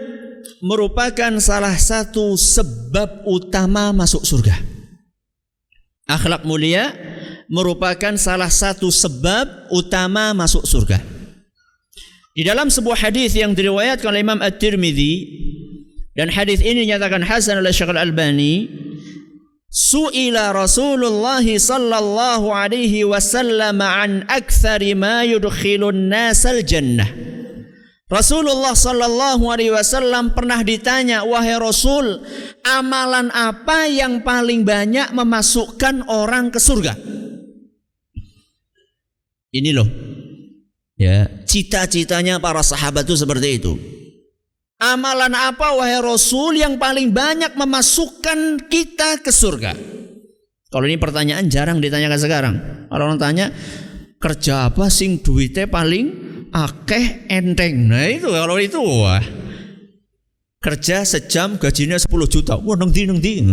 merupakan 0.64 1.36
salah 1.36 1.76
satu 1.76 2.32
sebab 2.32 3.28
utama 3.28 3.92
masuk 3.92 4.24
surga. 4.24 4.56
Akhlak 6.08 6.48
mulia 6.48 6.96
merupakan 7.50 8.14
salah 8.18 8.50
satu 8.50 8.90
sebab 8.90 9.70
utama 9.70 10.34
masuk 10.34 10.66
surga. 10.66 10.98
Di 12.36 12.44
dalam 12.44 12.68
sebuah 12.68 13.08
hadis 13.08 13.32
yang 13.32 13.56
diriwayatkan 13.56 14.12
oleh 14.12 14.20
Imam 14.20 14.44
At-Tirmidzi 14.44 15.14
dan 16.12 16.28
hadis 16.28 16.60
ini 16.60 16.84
dinyatakan 16.84 17.24
hasan 17.24 17.64
oleh 17.64 17.72
Syekh 17.72 17.96
Al-Albani 17.96 18.68
Su'ila 19.72 20.52
Rasulullah 20.56 21.40
sallallahu 21.40 22.52
alaihi 22.52 23.04
wasallam 23.08 23.80
an 23.80 24.24
aktsari 24.28 24.96
ma 24.96 25.24
yudkhilun 25.24 26.12
nasal 26.12 26.60
jannah 26.60 27.08
Rasulullah 28.08 28.72
sallallahu 28.72 29.44
alaihi 29.48 29.72
wasallam 29.72 30.32
pernah 30.32 30.60
ditanya 30.60 31.24
wahai 31.24 31.56
Rasul 31.60 32.20
amalan 32.68 33.32
apa 33.32 33.88
yang 33.88 34.20
paling 34.20 34.64
banyak 34.64 35.12
memasukkan 35.12 36.08
orang 36.08 36.52
ke 36.52 36.60
surga 36.60 36.96
Ini 39.56 39.70
loh 39.72 39.88
Ya, 40.96 41.28
cita-citanya 41.44 42.40
para 42.40 42.64
sahabat 42.64 43.04
itu 43.04 43.20
seperti 43.20 43.60
itu. 43.60 43.76
Amalan 44.80 45.32
apa 45.36 45.76
wahai 45.76 46.00
Rasul 46.00 46.56
yang 46.60 46.80
paling 46.80 47.12
banyak 47.12 47.52
memasukkan 47.52 48.64
kita 48.68 49.20
ke 49.20 49.28
surga? 49.28 49.76
Kalau 50.72 50.84
ini 50.88 50.96
pertanyaan 50.96 51.52
jarang 51.52 51.84
ditanyakan 51.84 52.20
sekarang. 52.20 52.54
Kalau 52.88 53.02
orang 53.12 53.20
tanya 53.20 53.52
kerja 54.16 54.72
apa 54.72 54.88
sing 54.88 55.20
duitnya 55.20 55.68
paling 55.68 56.04
akeh 56.52 57.28
enteng. 57.28 57.92
Nah 57.92 58.08
itu 58.08 58.32
kalau 58.32 58.56
itu 58.56 58.80
wah. 58.80 59.24
Kerja 60.60 61.04
sejam 61.04 61.60
gajinya 61.60 62.00
10 62.00 62.08
juta. 62.24 62.56
Wah 62.56 62.76
neng 62.76 62.92
di 62.92 63.04
neng 63.04 63.20
di. 63.20 63.44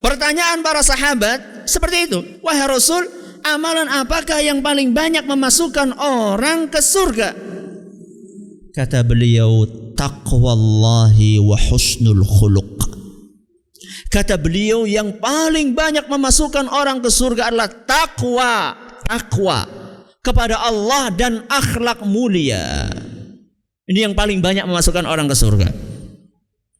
Pertanyaan 0.00 0.64
para 0.64 0.80
sahabat 0.80 1.68
seperti 1.68 2.08
itu. 2.08 2.18
Wahai 2.40 2.68
Rasul, 2.68 3.04
amalan 3.54 3.86
apakah 3.86 4.42
yang 4.42 4.58
paling 4.64 4.90
banyak 4.90 5.22
memasukkan 5.22 5.94
orang 5.98 6.66
ke 6.66 6.82
surga? 6.82 7.30
Kata 8.74 9.06
beliau, 9.06 9.64
taqwallahi 9.94 11.40
wa 11.40 11.56
husnul 11.56 12.26
khuluq. 12.26 12.76
Kata 14.12 14.36
beliau 14.36 14.84
yang 14.84 15.16
paling 15.18 15.72
banyak 15.72 16.06
memasukkan 16.06 16.68
orang 16.68 17.00
ke 17.00 17.10
surga 17.10 17.52
adalah 17.52 17.68
takwa, 17.68 18.76
takwa 19.06 19.64
kepada 20.20 20.60
Allah 20.60 21.10
dan 21.14 21.46
akhlak 21.48 22.04
mulia. 22.04 22.90
Ini 23.86 24.10
yang 24.10 24.14
paling 24.18 24.42
banyak 24.42 24.66
memasukkan 24.66 25.06
orang 25.06 25.30
ke 25.30 25.36
surga. 25.38 25.68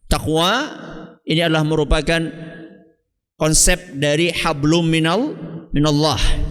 Takwa 0.07 0.51
ini 1.27 1.43
adalah 1.43 1.67
merupakan 1.67 2.23
konsep 3.39 3.99
dari 3.99 4.31
hablum 4.31 4.87
minal 4.87 5.35
minallah 5.75 6.46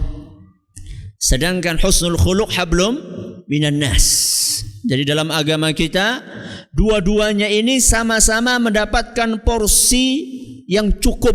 Sedangkan 1.16 1.80
husnul 1.80 2.20
khuluq 2.20 2.52
hablum 2.54 3.00
minan 3.48 3.80
nas. 3.80 4.06
Jadi 4.86 5.02
dalam 5.02 5.32
agama 5.34 5.74
kita 5.74 6.22
dua-duanya 6.70 7.50
ini 7.50 7.82
sama-sama 7.82 8.60
mendapatkan 8.62 9.42
porsi 9.42 10.06
yang 10.70 10.94
cukup. 11.02 11.34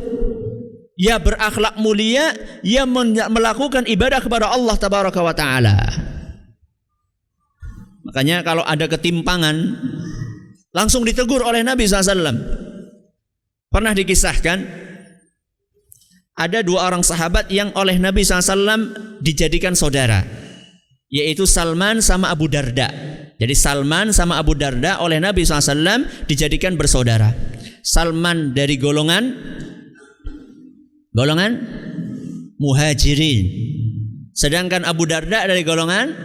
Ya 1.02 1.18
berakhlak 1.18 1.82
mulia, 1.82 2.30
ya 2.62 2.86
melakukan 3.28 3.90
ibadah 3.90 4.22
kepada 4.22 4.54
Allah 4.54 4.78
tabaraka 4.78 5.20
wa 5.20 5.34
taala. 5.34 5.78
Makanya 8.06 8.46
kalau 8.46 8.62
ada 8.62 8.86
ketimpangan 8.86 9.82
langsung 10.70 11.02
ditegur 11.02 11.42
oleh 11.42 11.66
Nabi 11.66 11.90
SAW. 11.90 12.38
Pernah 13.72 13.94
dikisahkan 13.96 14.58
ada 16.42 16.66
dua 16.66 16.90
orang 16.90 17.06
sahabat 17.06 17.54
yang 17.54 17.70
oleh 17.78 18.02
Nabi 18.02 18.26
SAW 18.26 19.22
dijadikan 19.22 19.78
saudara 19.78 20.26
yaitu 21.12 21.44
Salman 21.44 22.00
sama 22.00 22.32
Abu 22.32 22.48
Darda. 22.48 22.88
Jadi 23.36 23.54
Salman 23.54 24.16
sama 24.16 24.40
Abu 24.40 24.56
Darda 24.56 25.04
oleh 25.04 25.20
Nabi 25.20 25.44
SAW 25.44 26.08
dijadikan 26.26 26.80
bersaudara. 26.80 27.36
Salman 27.84 28.56
dari 28.56 28.80
golongan 28.80 29.36
golongan 31.12 31.52
muhajirin. 32.58 33.46
Sedangkan 34.32 34.88
Abu 34.88 35.04
Darda 35.04 35.44
dari 35.44 35.68
golongan 35.68 36.16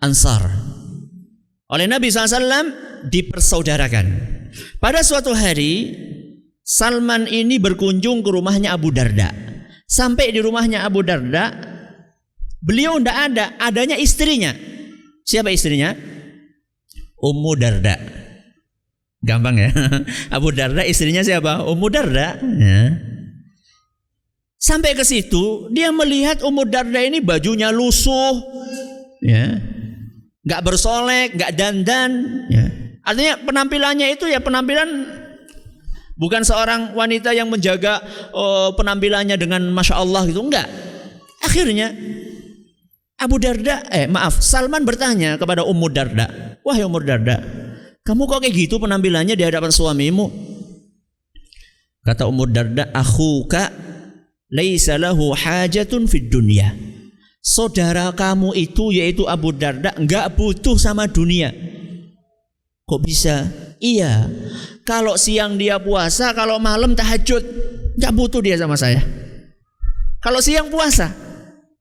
ansar. 0.00 0.48
Oleh 1.70 1.86
Nabi 1.86 2.08
SAW 2.08 3.06
dipersaudarakan. 3.12 4.06
Pada 4.82 5.04
suatu 5.04 5.36
hari 5.36 5.94
Salman 6.64 7.28
ini 7.28 7.60
berkunjung 7.60 8.24
ke 8.24 8.30
rumahnya 8.30 8.74
Abu 8.74 8.90
Darda 8.94 9.49
Sampai 9.90 10.30
di 10.30 10.38
rumahnya 10.38 10.86
Abu 10.86 11.02
Darda, 11.02 11.50
beliau 12.62 13.02
tidak 13.02 13.16
ada, 13.26 13.44
adanya 13.58 13.98
istrinya. 13.98 14.54
Siapa 15.26 15.50
istrinya? 15.50 15.98
Ummu 17.18 17.58
Darda. 17.58 17.98
Gampang 19.18 19.58
ya. 19.58 19.74
Abu 20.36 20.54
Darda 20.54 20.86
istrinya 20.86 21.26
siapa? 21.26 21.66
Ummu 21.66 21.90
Darda. 21.90 22.38
Ya. 22.38 23.02
Sampai 24.62 24.94
ke 24.94 25.02
situ, 25.02 25.66
dia 25.74 25.90
melihat 25.90 26.46
Ummu 26.46 26.70
Darda 26.70 27.02
ini 27.02 27.18
bajunya 27.18 27.74
lusuh, 27.74 28.44
ya, 29.24 29.58
nggak 30.44 30.62
bersolek, 30.62 31.34
nggak 31.34 31.52
dandan. 31.56 32.10
Ya. 32.46 32.66
Artinya 33.02 33.34
penampilannya 33.42 34.12
itu 34.12 34.28
ya 34.28 34.38
penampilan 34.38 34.88
Bukan 36.20 36.44
seorang 36.44 36.92
wanita 36.92 37.32
yang 37.32 37.48
menjaga 37.48 38.04
oh, 38.36 38.76
penampilannya 38.76 39.40
dengan 39.40 39.64
masya 39.72 39.96
Allah 39.96 40.28
gitu, 40.28 40.44
enggak. 40.44 40.68
Akhirnya 41.40 41.96
Abu 43.16 43.40
Darda, 43.40 43.88
eh 43.88 44.04
maaf, 44.04 44.44
Salman 44.44 44.84
bertanya 44.84 45.40
kepada 45.40 45.64
Ummu 45.64 45.88
Darda, 45.88 46.60
wahai 46.60 46.84
Ummu 46.84 47.00
Darda, 47.00 47.40
kamu 48.04 48.28
kok 48.28 48.40
kayak 48.44 48.52
gitu 48.52 48.76
penampilannya 48.76 49.32
di 49.32 49.44
hadapan 49.44 49.72
suamimu? 49.72 50.28
Kata 52.04 52.28
Ummu 52.28 52.44
Darda, 52.52 52.92
akhuka 52.92 53.72
laisa 54.52 55.00
lahu 55.00 55.32
hajatun 55.32 56.04
fid 56.04 56.28
dunya. 56.28 56.72
Saudara 57.40 58.12
kamu 58.12 58.52
itu 58.56 58.92
yaitu 58.92 59.24
Abu 59.24 59.56
Darda 59.56 59.96
enggak 59.96 60.36
butuh 60.36 60.76
sama 60.76 61.08
dunia. 61.08 61.52
Kok 62.90 63.06
bisa? 63.06 63.46
Iya. 63.78 64.26
Kalau 64.82 65.14
siang 65.14 65.54
dia 65.54 65.78
puasa, 65.78 66.34
kalau 66.34 66.58
malam 66.58 66.98
tahajud, 66.98 67.38
nggak 67.94 68.12
butuh 68.18 68.42
dia 68.42 68.58
sama 68.58 68.74
saya. 68.74 68.98
Kalau 70.18 70.42
siang 70.42 70.66
puasa, 70.74 71.14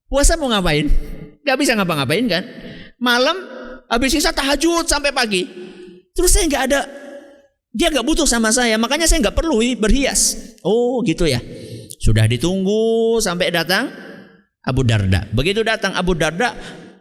puasa 0.05 0.37
mau 0.37 0.53
ngapain? 0.53 0.85
Nggak 1.41 1.57
bisa 1.57 1.73
ngapa-ngapain 1.73 2.29
kan? 2.29 2.43
Malam 3.01 3.41
habis 3.89 4.13
sisa 4.13 4.29
tahajud 4.29 4.85
sampai 4.85 5.09
pagi. 5.09 5.49
Terus 6.13 6.29
saya 6.29 6.45
nggak 6.45 6.63
ada, 6.69 6.85
dia 7.73 7.89
nggak 7.89 8.05
butuh 8.05 8.29
sama 8.29 8.53
saya, 8.53 8.77
makanya 8.77 9.09
saya 9.09 9.25
nggak 9.25 9.33
perlu 9.33 9.65
berhias. 9.81 10.53
Oh 10.61 11.01
gitu 11.01 11.25
ya. 11.25 11.41
Sudah 11.97 12.29
ditunggu 12.29 13.17
sampai 13.17 13.49
datang 13.49 13.89
Abu 14.61 14.85
Darda. 14.85 15.25
Begitu 15.33 15.65
datang 15.65 15.97
Abu 15.97 16.13
Darda 16.13 16.53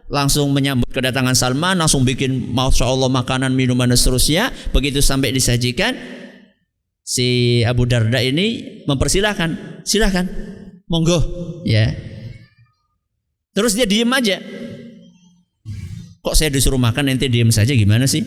langsung 0.09 0.49
menyambut 0.51 0.89
kedatangan 0.89 1.37
Salman, 1.37 1.77
langsung 1.77 2.01
bikin 2.01 2.51
masya 2.51 2.89
Allah 2.89 3.07
makanan, 3.07 3.53
minuman 3.53 3.93
dan 3.93 3.97
seterusnya. 3.97 4.49
Begitu 4.73 4.99
sampai 5.05 5.29
disajikan, 5.29 5.93
si 7.05 7.61
Abu 7.63 7.85
Darda 7.85 8.17
ini 8.19 8.81
mempersilahkan, 8.89 9.81
silahkan, 9.85 10.25
monggo, 10.89 11.21
ya. 11.63 11.93
Terus 13.53 13.77
dia 13.77 13.85
diem 13.85 14.09
aja. 14.09 14.41
Kok 16.19 16.35
saya 16.35 16.51
disuruh 16.51 16.81
makan 16.81 17.15
ente 17.15 17.29
diem 17.31 17.53
saja 17.53 17.71
gimana 17.71 18.09
sih? 18.09 18.25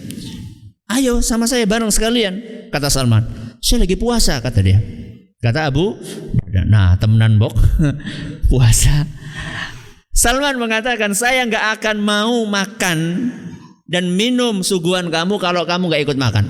Ayo 0.89 1.21
sama 1.21 1.51
saya 1.51 1.67
bareng 1.67 1.91
sekalian, 1.91 2.69
kata 2.71 2.89
Salman. 2.89 3.27
Saya 3.63 3.87
lagi 3.87 3.99
puasa, 3.99 4.39
kata 4.39 4.61
dia. 4.63 4.79
Kata 5.43 5.67
Abu, 5.67 5.99
nah 6.71 6.95
temenan 6.95 7.39
bok, 7.39 7.55
puasa. 8.51 9.03
Salman 10.13 10.61
mengatakan 10.61 11.17
saya 11.17 11.49
nggak 11.49 11.81
akan 11.81 11.97
mau 12.05 12.45
makan 12.45 13.33
dan 13.89 14.13
minum 14.13 14.61
suguhan 14.61 15.09
kamu 15.09 15.41
kalau 15.41 15.65
kamu 15.65 15.89
nggak 15.89 16.05
ikut 16.05 16.19
makan. 16.21 16.45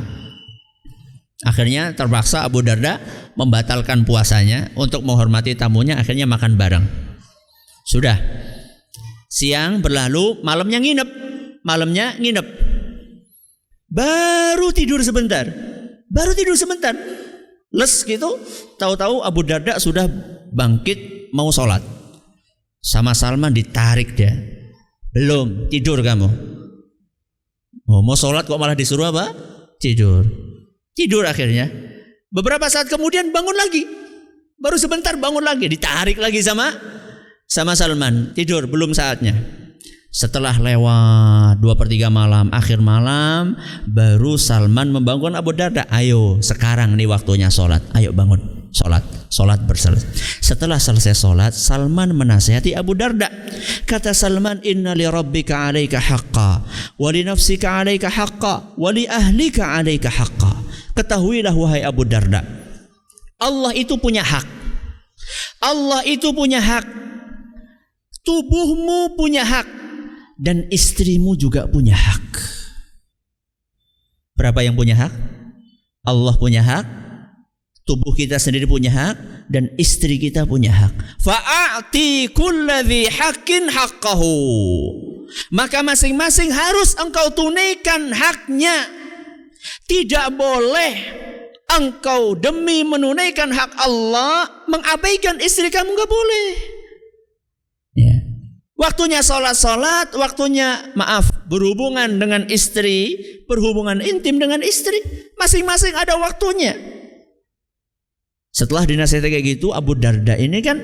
Akhirnya 1.46 1.94
terpaksa 1.94 2.42
Abu 2.46 2.62
Darda 2.62 2.98
membatalkan 3.38 4.03
puasanya 4.03 4.70
untuk 4.79 5.03
menghormati 5.07 5.55
tamunya. 5.55 5.98
Akhirnya 5.98 6.27
makan 6.27 6.59
bareng. 6.59 6.87
Sudah 7.87 8.18
siang 9.27 9.83
berlalu, 9.83 10.42
malamnya 10.42 10.79
nginep, 10.79 11.09
malamnya 11.66 12.18
nginep. 12.18 12.46
Baru 13.90 14.70
tidur 14.75 15.03
sebentar, 15.07 15.46
baru 16.11 16.35
tidur 16.35 16.59
sebentar. 16.59 16.94
Les 17.72 17.92
gitu, 18.07 18.38
tahu-tahu 18.79 19.22
Abu 19.22 19.42
Darda 19.46 19.79
sudah 19.79 20.07
bangkit 20.51 21.31
mau 21.35 21.51
sholat. 21.51 22.01
Sama 22.83 23.14
Salman 23.14 23.55
ditarik 23.55 24.18
dia. 24.18 24.35
Belum, 25.14 25.71
tidur 25.71 26.03
kamu. 26.03 26.29
Oh, 27.87 28.03
mau 28.03 28.18
sholat 28.18 28.42
kok 28.42 28.59
malah 28.59 28.75
disuruh 28.75 29.14
apa? 29.14 29.31
Tidur. 29.79 30.27
Tidur 30.92 31.23
akhirnya. 31.23 31.71
Beberapa 32.33 32.66
saat 32.66 32.90
kemudian 32.90 33.31
bangun 33.31 33.55
lagi. 33.55 33.87
Baru 34.59 34.79
sebentar 34.79 35.14
bangun 35.14 35.42
lagi, 35.42 35.66
ditarik 35.71 36.18
lagi 36.18 36.42
sama 36.42 36.71
sama 37.47 37.79
Salman. 37.79 38.35
Tidur, 38.35 38.66
belum 38.71 38.95
saatnya. 38.95 39.35
Setelah 40.12 40.61
lewat 40.61 41.64
dua 41.64 41.73
per 41.73 41.88
tiga 41.88 42.12
malam, 42.12 42.53
akhir 42.53 42.85
malam, 42.85 43.57
baru 43.88 44.37
Salman 44.37 44.92
membangun 44.92 45.33
Abu 45.33 45.57
Darda. 45.57 45.88
Ayo, 45.88 46.37
sekarang 46.45 47.01
nih 47.01 47.09
waktunya 47.09 47.49
sholat. 47.49 47.81
Ayo 47.97 48.12
bangun, 48.12 48.51
sholat. 48.72 49.04
Sholat 49.28 49.61
berselesai. 49.68 50.08
Setelah 50.40 50.80
selesai 50.80 51.14
sholat, 51.14 51.52
Salman 51.52 52.16
menasihati 52.16 52.72
Abu 52.72 52.96
Darda. 52.96 53.28
Kata 53.85 54.16
Salman, 54.16 54.64
Inna 54.64 54.96
li 54.96 55.04
rabbika 55.04 55.68
alaika 55.68 56.00
haqqa, 56.00 56.64
wa 56.96 57.08
li 57.12 57.22
nafsika 57.22 57.85
alaika 57.85 58.08
haqqa, 58.08 58.74
wa 58.74 58.88
li 58.90 59.04
ahlika 59.04 59.76
alaika 59.76 60.08
haqqa. 60.08 60.50
Ketahuilah 60.96 61.52
wahai 61.56 61.85
Abu 61.85 62.04
Darda, 62.04 62.44
Allah 63.40 63.72
itu 63.76 63.96
punya 64.00 64.24
hak. 64.24 64.44
Allah 65.62 66.02
itu 66.04 66.35
punya 66.35 66.58
hak. 66.58 66.85
Tubuhmu 68.22 69.18
punya 69.18 69.42
hak 69.42 69.66
dan 70.38 70.70
istrimu 70.70 71.35
juga 71.35 71.66
punya 71.66 71.98
hak. 71.98 72.22
Berapa 74.38 74.62
yang 74.62 74.78
punya 74.78 74.94
hak? 74.94 75.12
Allah 76.06 76.35
punya 76.38 76.62
hak, 76.62 76.87
tubuh 77.92 78.16
kita 78.16 78.40
sendiri 78.40 78.64
punya 78.64 78.88
hak 78.88 79.16
dan 79.52 79.68
istri 79.76 80.16
kita 80.16 80.48
punya 80.48 80.72
hak. 80.72 81.20
Fa'ati 81.20 82.33
kulladzi 82.33 83.12
haqqin 83.12 83.68
haqqahu. 83.68 84.33
Maka 85.52 85.85
masing-masing 85.85 86.48
harus 86.48 86.96
engkau 86.96 87.28
tunaikan 87.37 88.16
haknya. 88.16 88.88
Tidak 89.85 90.33
boleh 90.33 90.92
engkau 91.68 92.33
demi 92.33 92.81
menunaikan 92.81 93.52
hak 93.52 93.76
Allah 93.76 94.64
mengabaikan 94.72 95.37
istri 95.44 95.68
kamu 95.68 95.92
nggak 95.92 96.09
boleh. 96.09 96.48
Ya. 97.92 98.16
Waktunya 98.81 99.20
sholat-sholat, 99.20 100.16
waktunya 100.16 100.96
maaf 100.96 101.28
berhubungan 101.44 102.16
dengan 102.16 102.48
istri, 102.48 103.20
berhubungan 103.44 104.00
intim 104.00 104.40
dengan 104.40 104.64
istri, 104.64 104.96
masing-masing 105.37 105.92
ada 105.92 106.16
waktunya. 106.16 107.01
Setelah 108.52 108.84
dinasihati 108.84 109.32
kayak 109.32 109.46
gitu, 109.56 109.72
Abu 109.72 109.96
Darda 109.96 110.36
ini 110.36 110.60
kan 110.60 110.76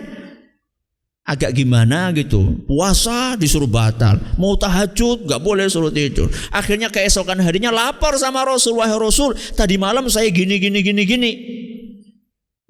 agak 1.28 1.52
gimana 1.52 2.08
gitu. 2.16 2.64
Puasa 2.64 3.36
disuruh 3.36 3.68
batal, 3.68 4.16
mau 4.40 4.56
tahajud 4.56 5.28
nggak 5.28 5.42
boleh 5.44 5.68
suruh 5.68 5.92
tidur. 5.92 6.32
Akhirnya 6.48 6.88
keesokan 6.88 7.44
harinya 7.44 7.68
lapor 7.68 8.16
sama 8.16 8.48
Rasul, 8.48 8.80
wahai 8.80 8.96
Rasul, 8.96 9.36
tadi 9.52 9.76
malam 9.76 10.08
saya 10.08 10.32
gini 10.32 10.56
gini 10.56 10.80
gini 10.80 11.02
gini. 11.04 11.32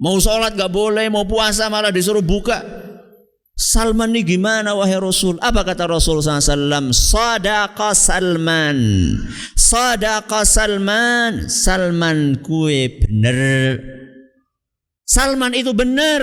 Mau 0.02 0.18
sholat 0.18 0.58
nggak 0.58 0.70
boleh, 0.74 1.06
mau 1.10 1.22
puasa 1.22 1.70
malah 1.70 1.94
disuruh 1.94 2.22
buka. 2.22 2.58
Salman 3.58 4.14
ini 4.14 4.22
gimana 4.22 4.70
wahai 4.78 5.02
Rasul? 5.02 5.34
Apa 5.42 5.66
kata 5.66 5.90
Rasul 5.90 6.22
SAW? 6.22 6.94
Sadaqa 6.94 7.90
Salman. 7.90 8.78
Sadaqa 9.58 10.46
Salman. 10.46 11.50
Salman 11.50 12.38
kue 12.38 13.02
benar. 13.02 13.98
Salman 15.08 15.56
itu 15.56 15.72
benar. 15.72 16.20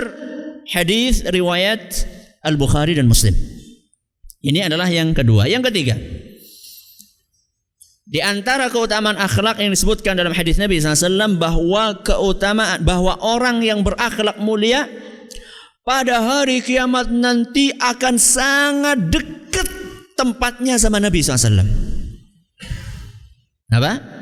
Hadis 0.70 1.26
riwayat 1.26 2.06
Al-Bukhari 2.46 2.94
dan 2.94 3.10
Muslim. 3.10 3.34
Ini 4.46 4.70
adalah 4.70 4.86
yang 4.86 5.10
kedua. 5.10 5.50
Yang 5.50 5.74
ketiga. 5.74 5.98
Di 8.06 8.22
antara 8.22 8.70
keutamaan 8.70 9.18
akhlak 9.18 9.58
yang 9.58 9.74
disebutkan 9.74 10.14
dalam 10.14 10.30
hadis 10.30 10.62
Nabi 10.62 10.78
SAW 10.78 11.34
bahwa 11.34 11.98
keutamaan 12.06 12.78
bahwa 12.86 13.18
orang 13.18 13.66
yang 13.66 13.82
berakhlak 13.82 14.38
mulia 14.38 14.86
pada 15.82 16.22
hari 16.22 16.62
kiamat 16.62 17.10
nanti 17.10 17.74
akan 17.74 18.14
sangat 18.14 19.10
dekat 19.10 19.66
tempatnya 20.14 20.78
sama 20.78 21.02
Nabi 21.02 21.18
SAW. 21.18 21.66
Apa? 23.74 24.15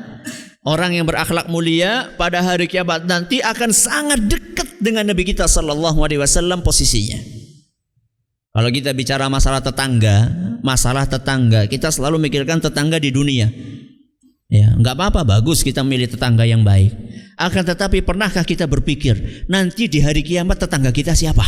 Orang 0.65 0.97
yang 0.97 1.05
berakhlak 1.05 1.45
mulia 1.45 2.09
pada 2.17 2.41
hari 2.41 2.65
kiamat 2.65 3.05
nanti 3.05 3.37
akan 3.37 3.69
sangat 3.69 4.17
dekat 4.25 4.81
dengan 4.81 5.05
Nabi 5.05 5.21
kita 5.21 5.45
Sallallahu 5.45 6.01
Alaihi 6.01 6.17
Wasallam 6.17 6.65
posisinya. 6.65 7.21
Kalau 8.49 8.73
kita 8.73 8.89
bicara 8.97 9.29
masalah 9.29 9.61
tetangga, 9.61 10.25
masalah 10.65 11.05
tetangga, 11.05 11.69
kita 11.69 11.93
selalu 11.93 12.17
mikirkan 12.17 12.57
tetangga 12.57 12.97
di 12.97 13.13
dunia. 13.13 13.45
Ya, 14.49 14.73
nggak 14.73 14.97
apa-apa, 14.97 15.37
bagus 15.37 15.61
kita 15.61 15.85
milih 15.85 16.09
tetangga 16.09 16.49
yang 16.49 16.65
baik. 16.65 16.97
Akan 17.37 17.61
tetapi 17.61 18.01
pernahkah 18.01 18.41
kita 18.41 18.65
berpikir 18.65 19.45
nanti 19.45 19.85
di 19.85 20.01
hari 20.01 20.25
kiamat 20.25 20.65
tetangga 20.65 20.89
kita 20.89 21.13
siapa? 21.13 21.45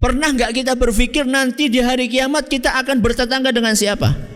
Pernah 0.00 0.32
nggak 0.32 0.64
kita 0.64 0.72
berpikir 0.80 1.28
nanti 1.28 1.68
di 1.68 1.84
hari 1.84 2.08
kiamat 2.08 2.48
kita 2.48 2.72
akan 2.80 3.04
bertetangga 3.04 3.52
dengan 3.52 3.76
siapa? 3.76 4.33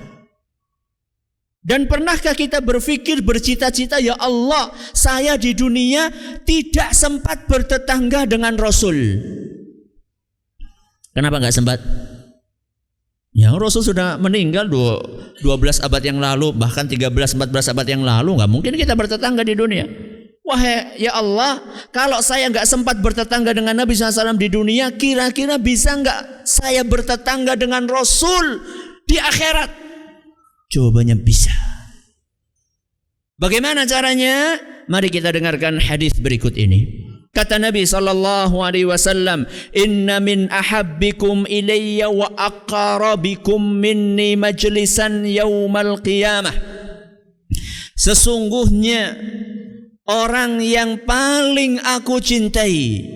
Dan 1.58 1.90
pernahkah 1.90 2.38
kita 2.38 2.62
berpikir 2.62 3.20
bercita-cita 3.20 3.98
ya 3.98 4.14
Allah, 4.16 4.70
saya 4.94 5.34
di 5.34 5.52
dunia 5.52 6.08
tidak 6.46 6.94
sempat 6.94 7.50
bertetangga 7.50 8.24
dengan 8.30 8.54
Rasul. 8.54 8.96
Kenapa 11.10 11.42
nggak 11.42 11.54
sempat? 11.54 11.78
Ya 13.34 13.50
Rasul 13.54 13.82
sudah 13.82 14.16
meninggal 14.22 14.70
12 14.70 15.82
abad 15.82 16.02
yang 16.02 16.22
lalu, 16.22 16.54
bahkan 16.54 16.86
13 16.86 17.10
14 17.10 17.74
abad 17.74 17.86
yang 17.86 18.02
lalu, 18.06 18.38
nggak 18.38 18.50
mungkin 18.50 18.72
kita 18.78 18.94
bertetangga 18.94 19.42
di 19.42 19.54
dunia. 19.58 19.86
Wahai 20.46 20.96
ya 20.96 21.12
Allah, 21.12 21.60
kalau 21.92 22.24
saya 22.24 22.48
nggak 22.48 22.64
sempat 22.64 23.02
bertetangga 23.04 23.52
dengan 23.52 23.76
Nabi 23.76 23.92
SAW 23.92 24.38
di 24.40 24.48
dunia, 24.48 24.94
kira-kira 24.96 25.60
bisa 25.60 25.92
nggak 25.92 26.48
saya 26.48 26.86
bertetangga 26.86 27.52
dengan 27.58 27.84
Rasul 27.84 28.62
di 29.04 29.20
akhirat? 29.20 29.87
Jawabannya 30.68 31.16
bisa. 31.24 31.52
Bagaimana 33.40 33.88
caranya? 33.88 34.60
Mari 34.88 35.08
kita 35.08 35.32
dengarkan 35.32 35.80
hadis 35.80 36.16
berikut 36.20 36.56
ini. 36.60 37.08
Kata 37.32 37.60
Nabi 37.60 37.84
sallallahu 37.84 38.56
alaihi 38.60 38.88
wasallam, 38.88 39.46
"Inna 39.72 40.18
min 40.18 40.48
ahabbikum 40.48 41.44
ilayya 41.46 42.08
wa 42.08 42.28
aqrabikum 42.34 43.78
minni 43.78 44.34
majlisan 44.34 45.22
yaumal 45.28 46.00
qiyamah." 46.02 46.52
Sesungguhnya 47.94 49.14
orang 50.08 50.58
yang 50.64 51.04
paling 51.04 51.78
aku 51.84 52.18
cintai 52.20 53.06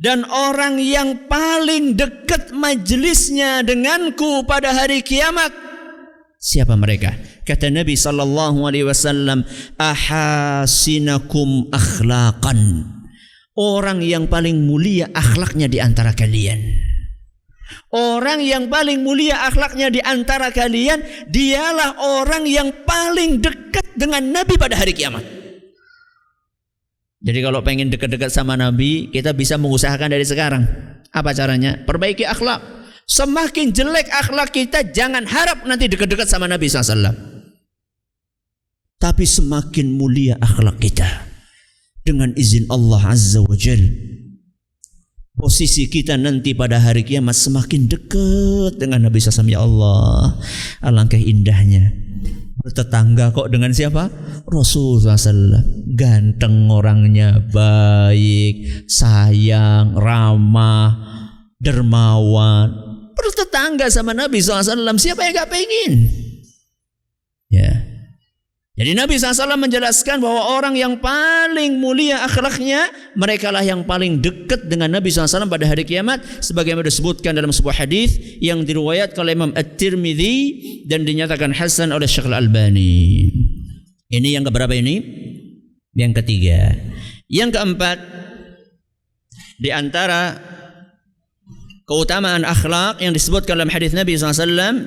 dan 0.00 0.24
orang 0.28 0.80
yang 0.80 1.28
paling 1.28 1.94
dekat 1.94 2.50
majlisnya 2.56 3.60
denganku 3.60 4.42
pada 4.48 4.72
hari 4.72 5.04
kiamat 5.04 5.69
Siapa 6.40 6.72
mereka? 6.72 7.12
Kata 7.44 7.68
Nabi 7.68 8.00
sallallahu 8.00 8.64
alaihi 8.64 8.88
wasallam, 8.88 9.44
"Ahasinakum 9.76 11.68
akhlaqan." 11.68 12.96
orang 13.60 14.00
yang 14.00 14.24
paling 14.24 14.64
mulia 14.64 15.12
akhlaknya 15.12 15.68
di 15.68 15.78
antara 15.82 16.16
kalian. 16.16 16.88
Orang 17.90 18.42
yang 18.42 18.70
paling 18.70 19.02
mulia 19.02 19.46
akhlaknya 19.46 19.90
di 19.90 20.00
antara 20.02 20.50
kalian 20.50 21.02
dialah 21.26 21.98
orang 21.98 22.46
yang 22.46 22.70
paling 22.86 23.42
dekat 23.42 23.86
dengan 23.94 24.30
Nabi 24.30 24.54
pada 24.58 24.78
hari 24.78 24.94
kiamat. 24.94 25.22
Jadi 27.20 27.38
kalau 27.44 27.60
pengen 27.60 27.92
dekat-dekat 27.92 28.32
sama 28.32 28.56
Nabi, 28.56 29.12
kita 29.12 29.36
bisa 29.36 29.60
mengusahakan 29.60 30.08
dari 30.08 30.24
sekarang. 30.24 30.64
Apa 31.12 31.36
caranya? 31.36 31.82
Perbaiki 31.84 32.24
akhlak. 32.24 32.79
Semakin 33.10 33.74
jelek 33.74 34.06
akhlak 34.06 34.54
kita, 34.54 34.86
jangan 34.94 35.26
harap 35.26 35.66
nanti 35.66 35.90
dekat-dekat 35.90 36.30
sama 36.30 36.46
Nabi 36.46 36.70
SAW. 36.70 37.10
Tapi 39.02 39.24
semakin 39.26 39.98
mulia 39.98 40.38
akhlak 40.38 40.78
kita 40.78 41.26
dengan 42.06 42.30
izin 42.38 42.70
Allah 42.70 43.10
Azza 43.10 43.42
wa 43.42 43.58
Jal. 43.58 43.82
Posisi 45.34 45.90
kita 45.90 46.14
nanti 46.22 46.54
pada 46.54 46.78
hari 46.78 47.02
kiamat 47.02 47.34
semakin 47.34 47.90
dekat 47.90 48.78
dengan 48.78 49.02
Nabi 49.10 49.18
SAW. 49.18 49.50
Ya 49.50 49.58
Allah, 49.58 50.38
alangkah 50.78 51.18
indahnya. 51.18 51.90
Bertetangga 52.62 53.34
kok 53.34 53.50
dengan 53.50 53.74
siapa? 53.74 54.06
Rasulullah 54.46 55.18
SAW. 55.18 55.66
Ganteng 55.98 56.70
orangnya, 56.70 57.42
baik, 57.42 58.86
sayang, 58.86 59.98
ramah, 59.98 60.94
dermawan, 61.58 62.89
bertetangga 63.20 63.86
sama 63.92 64.16
Nabi 64.16 64.40
SAW. 64.40 64.96
Siapa 64.96 65.20
yang 65.28 65.44
gak 65.44 65.52
pengen? 65.52 65.92
Ya. 67.52 67.90
Jadi 68.80 68.96
Nabi 68.96 69.20
SAW 69.20 69.60
menjelaskan 69.60 70.24
bahwa 70.24 70.56
orang 70.56 70.72
yang 70.72 70.96
paling 71.04 71.76
mulia 71.76 72.24
akhlaknya 72.24 72.88
mereka 73.12 73.52
lah 73.52 73.60
yang 73.60 73.84
paling 73.84 74.24
dekat 74.24 74.72
dengan 74.72 74.88
Nabi 74.88 75.12
SAW 75.12 75.52
pada 75.52 75.68
hari 75.68 75.84
kiamat 75.84 76.24
sebagaimana 76.40 76.88
disebutkan 76.88 77.36
dalam 77.36 77.52
sebuah 77.52 77.76
hadis 77.84 78.16
yang 78.40 78.64
diriwayatkan 78.64 79.20
oleh 79.20 79.36
Imam 79.36 79.52
At-Tirmidzi 79.52 80.36
dan 80.88 81.04
dinyatakan 81.04 81.52
hasan 81.52 81.92
oleh 81.92 82.08
Syekh 82.08 82.32
Al-Albani. 82.32 83.28
Ini 84.08 84.40
yang 84.40 84.48
keberapa 84.48 84.72
ini? 84.72 84.96
Yang 85.92 86.24
ketiga. 86.24 86.72
Yang 87.28 87.60
keempat 87.60 87.98
di 89.60 89.68
antara 89.76 90.40
keutamaan 91.90 92.46
akhlak 92.46 93.02
yang 93.02 93.10
disebutkan 93.10 93.58
dalam 93.58 93.66
hadis 93.66 93.90
Nabi 93.90 94.14
SAW 94.14 94.78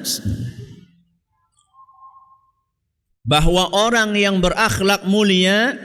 bahwa 3.28 3.68
orang 3.76 4.16
yang 4.16 4.40
berakhlak 4.40 5.04
mulia 5.04 5.76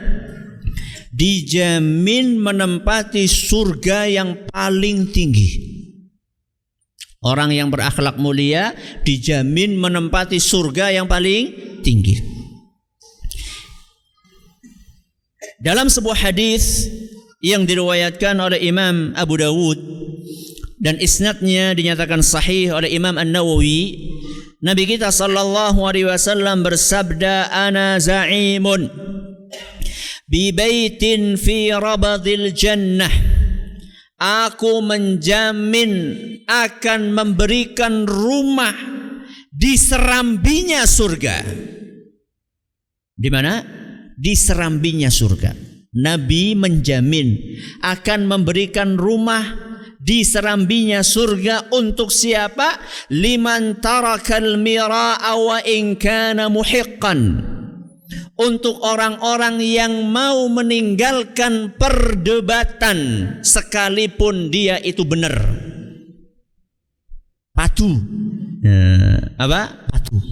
dijamin 1.11 2.38
menempati 2.38 3.26
surga 3.26 4.07
yang 4.07 4.46
paling 4.46 5.11
tinggi. 5.11 5.66
Orang 7.18 7.50
yang 7.50 7.66
berakhlak 7.66 8.14
mulia 8.14 8.78
dijamin 9.02 9.74
menempati 9.74 10.38
surga 10.38 11.02
yang 11.02 11.11
paling 11.11 11.50
tinggi. 11.83 12.14
Dalam 15.59 15.90
sebuah 15.90 16.31
hadis 16.31 16.87
yang 17.42 17.66
diriwayatkan 17.66 18.38
oleh 18.38 18.62
Imam 18.62 19.11
Abu 19.18 19.35
Dawud 19.42 19.78
dan 20.78 20.98
isnadnya 21.02 21.74
dinyatakan 21.74 22.22
sahih 22.22 22.74
oleh 22.74 22.90
Imam 22.94 23.18
An-Nawawi. 23.18 24.10
Nabi 24.58 24.90
kita 24.90 25.14
sallallahu 25.14 25.86
alaihi 25.86 26.10
wasallam 26.10 26.66
bersabda 26.66 27.50
ana 27.50 27.98
za'imun 28.02 28.90
bi 30.26 30.50
baitin 30.50 31.38
fi 31.38 31.70
rabadil 31.74 32.50
jannah. 32.54 33.10
Aku 34.18 34.82
menjamin 34.82 36.18
akan 36.50 37.14
memberikan 37.14 38.02
rumah 38.02 38.74
di 39.54 39.78
serambinya 39.78 40.82
surga. 40.82 41.46
Di 43.14 43.28
mana? 43.30 43.62
Di 44.18 44.34
serambinya 44.34 45.06
surga. 45.06 45.54
Nabi 46.02 46.58
menjamin 46.58 47.58
akan 47.78 48.26
memberikan 48.26 48.98
rumah 48.98 49.67
di 50.08 50.24
serambinya 50.24 51.04
surga 51.04 51.68
untuk 51.76 52.08
siapa? 52.08 52.80
Liman 53.12 53.76
tarakal 53.84 54.56
mira'a 54.56 55.36
wa 55.36 55.60
in 55.68 56.00
kana 56.00 56.48
muhiqqan. 56.48 57.44
Untuk 58.40 58.80
orang-orang 58.80 59.60
yang 59.60 60.08
mau 60.08 60.48
meninggalkan 60.48 61.76
perdebatan 61.76 62.96
sekalipun 63.44 64.48
dia 64.48 64.80
itu 64.80 65.04
benar. 65.04 65.36
Patuh. 67.52 68.00
Ya, 68.64 68.80
apa? 69.36 69.90
Patuh. 69.92 70.22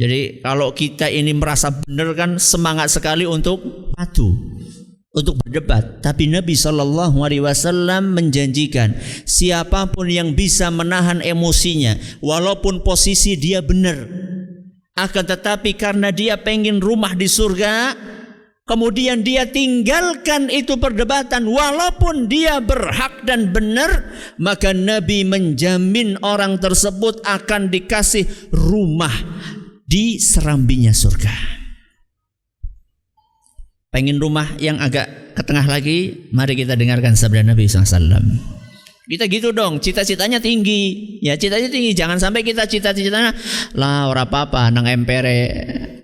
Jadi 0.00 0.40
kalau 0.40 0.72
kita 0.72 1.12
ini 1.12 1.36
merasa 1.36 1.70
benar 1.70 2.16
kan 2.16 2.40
semangat 2.40 2.88
sekali 2.88 3.28
untuk 3.28 3.92
patuh 3.92 4.32
untuk 5.14 5.38
berdebat. 5.40 6.02
Tapi 6.02 6.26
Nabi 6.26 6.58
Shallallahu 6.58 7.22
Alaihi 7.22 7.46
Wasallam 7.46 8.12
menjanjikan 8.12 8.98
siapa 9.24 9.88
pun 9.94 10.10
yang 10.10 10.34
bisa 10.34 10.68
menahan 10.74 11.22
emosinya, 11.22 11.96
walaupun 12.18 12.82
posisi 12.82 13.38
dia 13.38 13.62
benar, 13.62 14.10
akan 14.98 15.24
tetapi 15.24 15.78
karena 15.78 16.10
dia 16.10 16.34
pengen 16.42 16.82
rumah 16.82 17.14
di 17.14 17.30
surga, 17.30 17.94
kemudian 18.66 19.22
dia 19.22 19.46
tinggalkan 19.46 20.50
itu 20.50 20.74
perdebatan, 20.76 21.46
walaupun 21.46 22.26
dia 22.26 22.58
berhak 22.58 23.22
dan 23.22 23.54
benar, 23.54 24.10
maka 24.36 24.74
Nabi 24.74 25.22
menjamin 25.22 26.18
orang 26.26 26.58
tersebut 26.58 27.22
akan 27.22 27.70
dikasih 27.70 28.26
rumah 28.50 29.14
di 29.86 30.18
serambinya 30.18 30.90
surga. 30.90 31.63
Pengen 33.94 34.18
rumah 34.18 34.50
yang 34.58 34.82
agak 34.82 35.38
ke 35.38 35.42
tengah 35.46 35.70
lagi, 35.70 36.26
mari 36.34 36.58
kita 36.58 36.74
dengarkan 36.74 37.14
sabda 37.14 37.46
Nabi 37.46 37.70
SAW. 37.70 38.18
Kita 39.06 39.30
gitu 39.30 39.54
dong, 39.54 39.78
cita-citanya 39.78 40.42
tinggi. 40.42 41.14
Ya, 41.22 41.38
cita-citanya 41.38 41.70
tinggi. 41.70 41.92
Jangan 41.94 42.18
sampai 42.18 42.42
kita 42.42 42.66
cita-citanya 42.66 43.30
lah 43.78 44.10
ora 44.10 44.26
apa-apa 44.26 44.74
nang 44.74 44.90
empere 44.90 45.46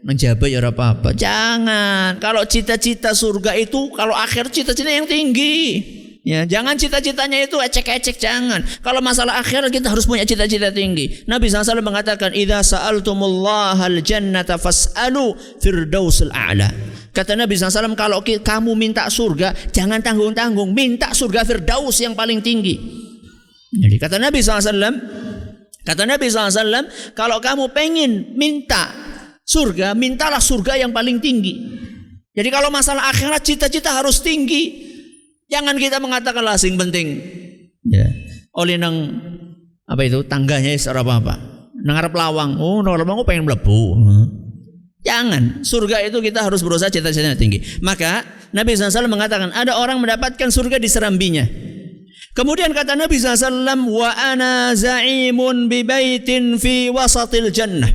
menjabat 0.07 0.47
ya 0.47 0.63
ora 0.63 0.71
apa-apa. 0.71 1.19
Jangan. 1.19 2.23
Kalau 2.23 2.47
cita-cita 2.47 3.11
surga 3.11 3.59
itu 3.59 3.91
kalau 3.99 4.15
akhir 4.15 4.55
cita-cita 4.55 4.87
yang 4.87 5.11
tinggi. 5.11 5.83
Ya, 6.21 6.45
jangan 6.45 6.77
cita-citanya 6.77 7.49
itu 7.49 7.57
ecek-ecek 7.57 8.21
jangan. 8.21 8.61
Kalau 8.85 9.01
masalah 9.01 9.41
akhirat 9.41 9.73
kita 9.73 9.89
harus 9.89 10.05
punya 10.05 10.29
cita-cita 10.29 10.69
tinggi. 10.69 11.25
Nabi 11.25 11.49
SAW 11.49 11.81
mengatakan, 11.81 12.37
"Idza 12.37 12.61
sa'altumullaha 12.61 13.89
al-jannata 13.89 14.61
fas'alu 14.61 15.33
firdausil 15.65 16.29
a'la." 16.29 16.69
Kata 17.11 17.35
Nabi 17.35 17.59
SAW, 17.59 17.99
kalau 17.99 18.23
kamu 18.23 18.71
minta 18.79 19.09
surga, 19.11 19.73
jangan 19.75 19.99
tanggung-tanggung, 19.99 20.71
minta 20.71 21.11
surga 21.11 21.43
firdaus 21.43 21.99
yang 21.99 22.15
paling 22.15 22.39
tinggi. 22.39 22.79
Jadi 23.75 23.97
kata 23.99 24.23
Nabi 24.23 24.39
SAW, 24.39 24.95
kata 25.83 26.03
Nabi 26.07 26.27
SAW, 26.31 26.87
kalau 27.19 27.43
kamu 27.43 27.75
pengen 27.75 28.39
minta 28.39 28.95
surga, 29.43 29.99
mintalah 29.99 30.39
surga 30.39 30.79
yang 30.79 30.95
paling 30.95 31.19
tinggi. 31.19 31.55
Jadi 32.31 32.47
kalau 32.47 32.71
masalah 32.71 33.11
akhirat 33.11 33.43
cita-cita 33.43 33.91
harus 33.91 34.23
tinggi. 34.23 34.90
Jangan 35.51 35.77
kita 35.77 35.99
mengatakan 35.99 36.47
lah 36.47 36.55
sing 36.55 36.79
penting. 36.79 37.19
Ya. 37.83 38.07
Oleh 38.55 38.79
nang 38.79 39.19
apa 39.83 40.07
itu 40.07 40.23
tangganya 40.23 40.71
secara 40.79 41.03
apa 41.03 41.13
apa. 41.19 41.35
Nang 41.83 41.99
arep 41.99 42.15
lawang. 42.15 42.57
Oh, 42.63 42.79
nang 42.87 42.95
lawang 42.95 43.27
pengen 43.27 43.51
mlebu. 43.51 43.99
Jangan. 45.03 45.67
Surga 45.67 46.07
itu 46.07 46.23
kita 46.23 46.47
harus 46.47 46.63
berusaha 46.63 46.87
cita-citanya 46.87 47.35
tinggi. 47.35 47.59
Maka 47.83 48.23
Nabi 48.55 48.79
SAW 48.79 49.11
mengatakan 49.11 49.51
ada 49.51 49.75
orang 49.75 49.99
mendapatkan 49.99 50.49
surga 50.55 50.79
di 50.79 50.87
serambinya. 50.87 51.45
Kemudian 52.31 52.71
kata 52.71 52.95
Nabi 52.95 53.19
SAW, 53.19 53.91
wa 53.91 54.11
ana 54.15 54.71
za'imun 54.79 55.67
bi 55.67 55.83
baitin 55.83 56.63
fi 56.63 56.87
wasatil 56.95 57.51
jannah. 57.51 57.91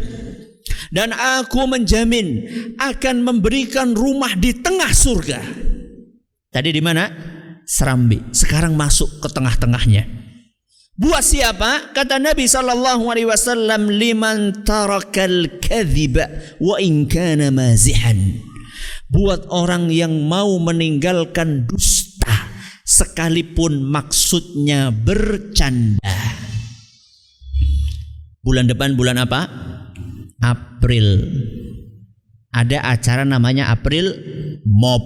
Dan 0.91 1.15
aku 1.15 1.63
menjamin 1.67 2.43
akan 2.75 3.23
memberikan 3.23 3.95
rumah 3.95 4.35
di 4.35 4.51
tengah 4.59 4.91
surga. 4.91 5.39
Tadi 6.51 6.69
di 6.71 6.83
mana? 6.83 7.34
Serambi. 7.65 8.21
Sekarang 8.29 8.77
masuk 8.77 9.19
ke 9.19 9.27
tengah-tengahnya. 9.33 10.05
Buat 10.95 11.27
siapa? 11.27 11.91
Kata 11.91 12.23
Nabi 12.23 12.47
sallallahu 12.47 13.11
alaihi 13.11 13.27
wasallam 13.27 13.91
liman 13.91 14.63
tarakal 14.63 15.59
kadhiba 15.59 16.55
wa 16.61 16.79
in 16.79 17.09
kana 17.09 17.51
mazihan. 17.51 18.39
Buat 19.11 19.51
orang 19.51 19.91
yang 19.91 20.23
mau 20.23 20.55
meninggalkan 20.55 21.67
dusta 21.67 22.47
sekalipun 22.87 23.83
maksudnya 23.83 24.93
bercanda. 24.95 26.15
Bulan 28.39 28.71
depan 28.71 28.95
bulan 28.95 29.19
apa? 29.19 29.51
April. 30.39 31.27
Ada 32.55 32.95
acara 32.95 33.27
namanya 33.27 33.67
April 33.67 34.15
Mob. 34.63 35.03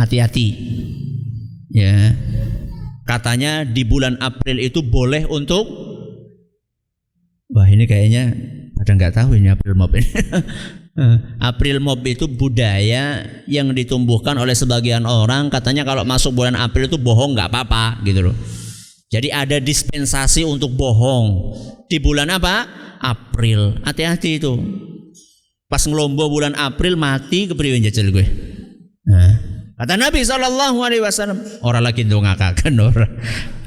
Hati-hati 0.00 0.48
Ya. 1.76 2.16
Katanya 3.04 3.68
di 3.68 3.84
bulan 3.84 4.16
April 4.24 4.56
itu 4.58 4.80
boleh 4.80 5.28
untuk 5.28 5.68
Wah, 7.46 7.68
ini 7.70 7.86
kayaknya 7.86 8.34
pada 8.74 8.98
nggak 8.98 9.14
tahu 9.14 9.38
ini 9.38 9.54
April 9.54 9.78
Mop 9.78 9.94
ini. 9.94 10.08
April 11.38 11.78
Mop 11.78 12.02
itu 12.02 12.26
budaya 12.26 13.22
yang 13.46 13.70
ditumbuhkan 13.70 14.34
oleh 14.34 14.56
sebagian 14.56 15.06
orang 15.06 15.46
katanya 15.52 15.86
kalau 15.86 16.02
masuk 16.02 16.34
bulan 16.34 16.58
April 16.58 16.90
itu 16.90 16.98
bohong 16.98 17.38
nggak 17.38 17.52
apa-apa 17.52 18.02
gitu 18.02 18.32
loh. 18.32 18.36
Jadi 19.06 19.30
ada 19.30 19.62
dispensasi 19.62 20.42
untuk 20.42 20.74
bohong 20.74 21.54
di 21.86 22.02
bulan 22.02 22.34
apa? 22.34 22.66
April. 22.98 23.78
Hati-hati 23.86 24.42
itu. 24.42 24.58
Pas 25.70 25.82
ngelombo 25.86 26.26
bulan 26.26 26.58
April 26.58 26.98
mati 26.98 27.46
kepriwe 27.46 27.78
jajal 27.86 28.10
gue. 28.10 28.26
Nah, 29.06 29.55
kata 29.76 29.94
Nabi 30.00 30.24
Shallallahu 30.24 30.78
Alaihi 30.80 31.02
Wasallam 31.04 31.38
orang 31.62 31.84
lagi 31.84 32.02
dongakakan 32.02 32.74
orang. 32.88 33.12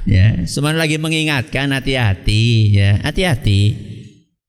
Ya, 0.10 0.42
semuanya 0.50 0.90
lagi 0.90 0.98
mengingatkan 0.98 1.70
hati-hati 1.70 2.74
ya, 2.74 2.98
hati-hati. 3.06 3.90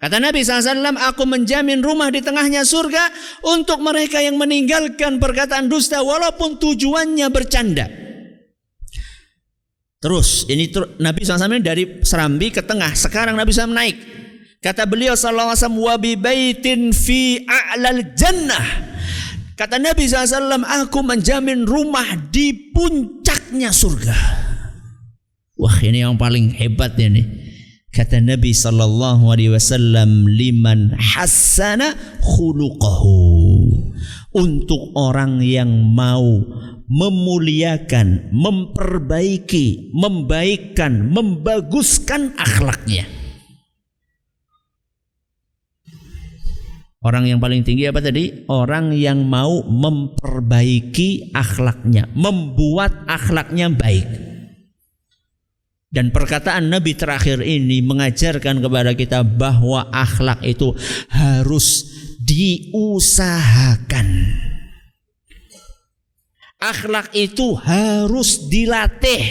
Kata 0.00 0.16
Nabi 0.16 0.40
SAW, 0.40 0.96
aku 0.96 1.28
menjamin 1.28 1.84
rumah 1.84 2.08
di 2.08 2.24
tengahnya 2.24 2.64
surga 2.64 3.12
untuk 3.44 3.84
mereka 3.84 4.24
yang 4.24 4.40
meninggalkan 4.40 5.20
perkataan 5.20 5.68
dusta 5.68 6.00
walaupun 6.00 6.56
tujuannya 6.56 7.28
bercanda. 7.28 7.84
Terus 10.00 10.48
ini 10.48 10.72
Nabi 10.96 11.20
SAW 11.20 11.60
dari 11.60 12.00
Serambi 12.00 12.48
ke 12.48 12.64
tengah. 12.64 12.96
Sekarang 12.96 13.36
Nabi 13.36 13.52
SAW 13.52 13.76
naik. 13.76 14.00
Kata 14.64 14.88
beliau 14.88 15.12
sallallahu 15.12 15.52
alaihi 15.52 15.60
wasallam 15.60 15.80
wa 15.84 15.96
bi 16.00 16.12
baitin 16.16 16.96
fi 16.96 17.44
a'lal 17.44 18.16
jannah. 18.16 18.64
Kata 19.60 19.76
Nabi 19.76 20.08
SAW, 20.08 20.64
aku 20.64 21.04
menjamin 21.04 21.68
rumah 21.68 22.16
di 22.32 22.72
puncaknya 22.72 23.68
surga. 23.68 24.16
Wah 25.60 25.76
ini 25.84 26.00
yang 26.00 26.16
paling 26.16 26.56
hebat 26.56 26.96
ini. 26.96 27.20
Kata 27.92 28.24
Nabi 28.24 28.56
sallallahu 28.56 29.28
alaihi 29.28 29.52
wasallam 29.52 30.24
liman 30.24 30.96
hassana 30.96 31.92
khuluquhu. 32.24 33.92
Untuk 34.32 34.96
orang 34.96 35.44
yang 35.44 35.68
mau 35.92 36.40
memuliakan, 36.88 38.32
memperbaiki, 38.32 39.92
membaikkan, 39.92 41.12
membaguskan 41.12 42.32
akhlaknya. 42.40 43.19
Orang 47.00 47.24
yang 47.24 47.40
paling 47.40 47.64
tinggi 47.64 47.88
apa 47.88 48.04
tadi? 48.04 48.44
Orang 48.52 48.92
yang 48.92 49.24
mau 49.24 49.64
memperbaiki 49.64 51.32
akhlaknya, 51.32 52.12
membuat 52.12 53.08
akhlaknya 53.08 53.72
baik. 53.72 54.04
Dan 55.88 56.12
perkataan 56.12 56.68
Nabi 56.68 56.92
terakhir 56.94 57.40
ini 57.40 57.80
mengajarkan 57.80 58.60
kepada 58.60 58.92
kita 58.92 59.24
bahwa 59.24 59.88
akhlak 59.90 60.44
itu 60.44 60.76
harus 61.08 61.88
diusahakan. 62.20 64.08
Akhlak 66.60 67.16
itu 67.16 67.56
harus 67.56 68.44
dilatih. 68.52 69.24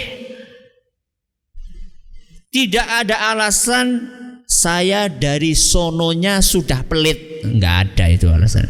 Tidak 2.49 2.88
ada 3.05 3.29
alasan 3.29 4.18
saya 4.49 5.05
dari 5.05 5.53
sononya 5.53 6.41
sudah 6.41 6.81
pelit. 6.89 7.45
Enggak 7.45 7.93
ada 7.93 8.05
itu 8.09 8.25
alasan. 8.25 8.65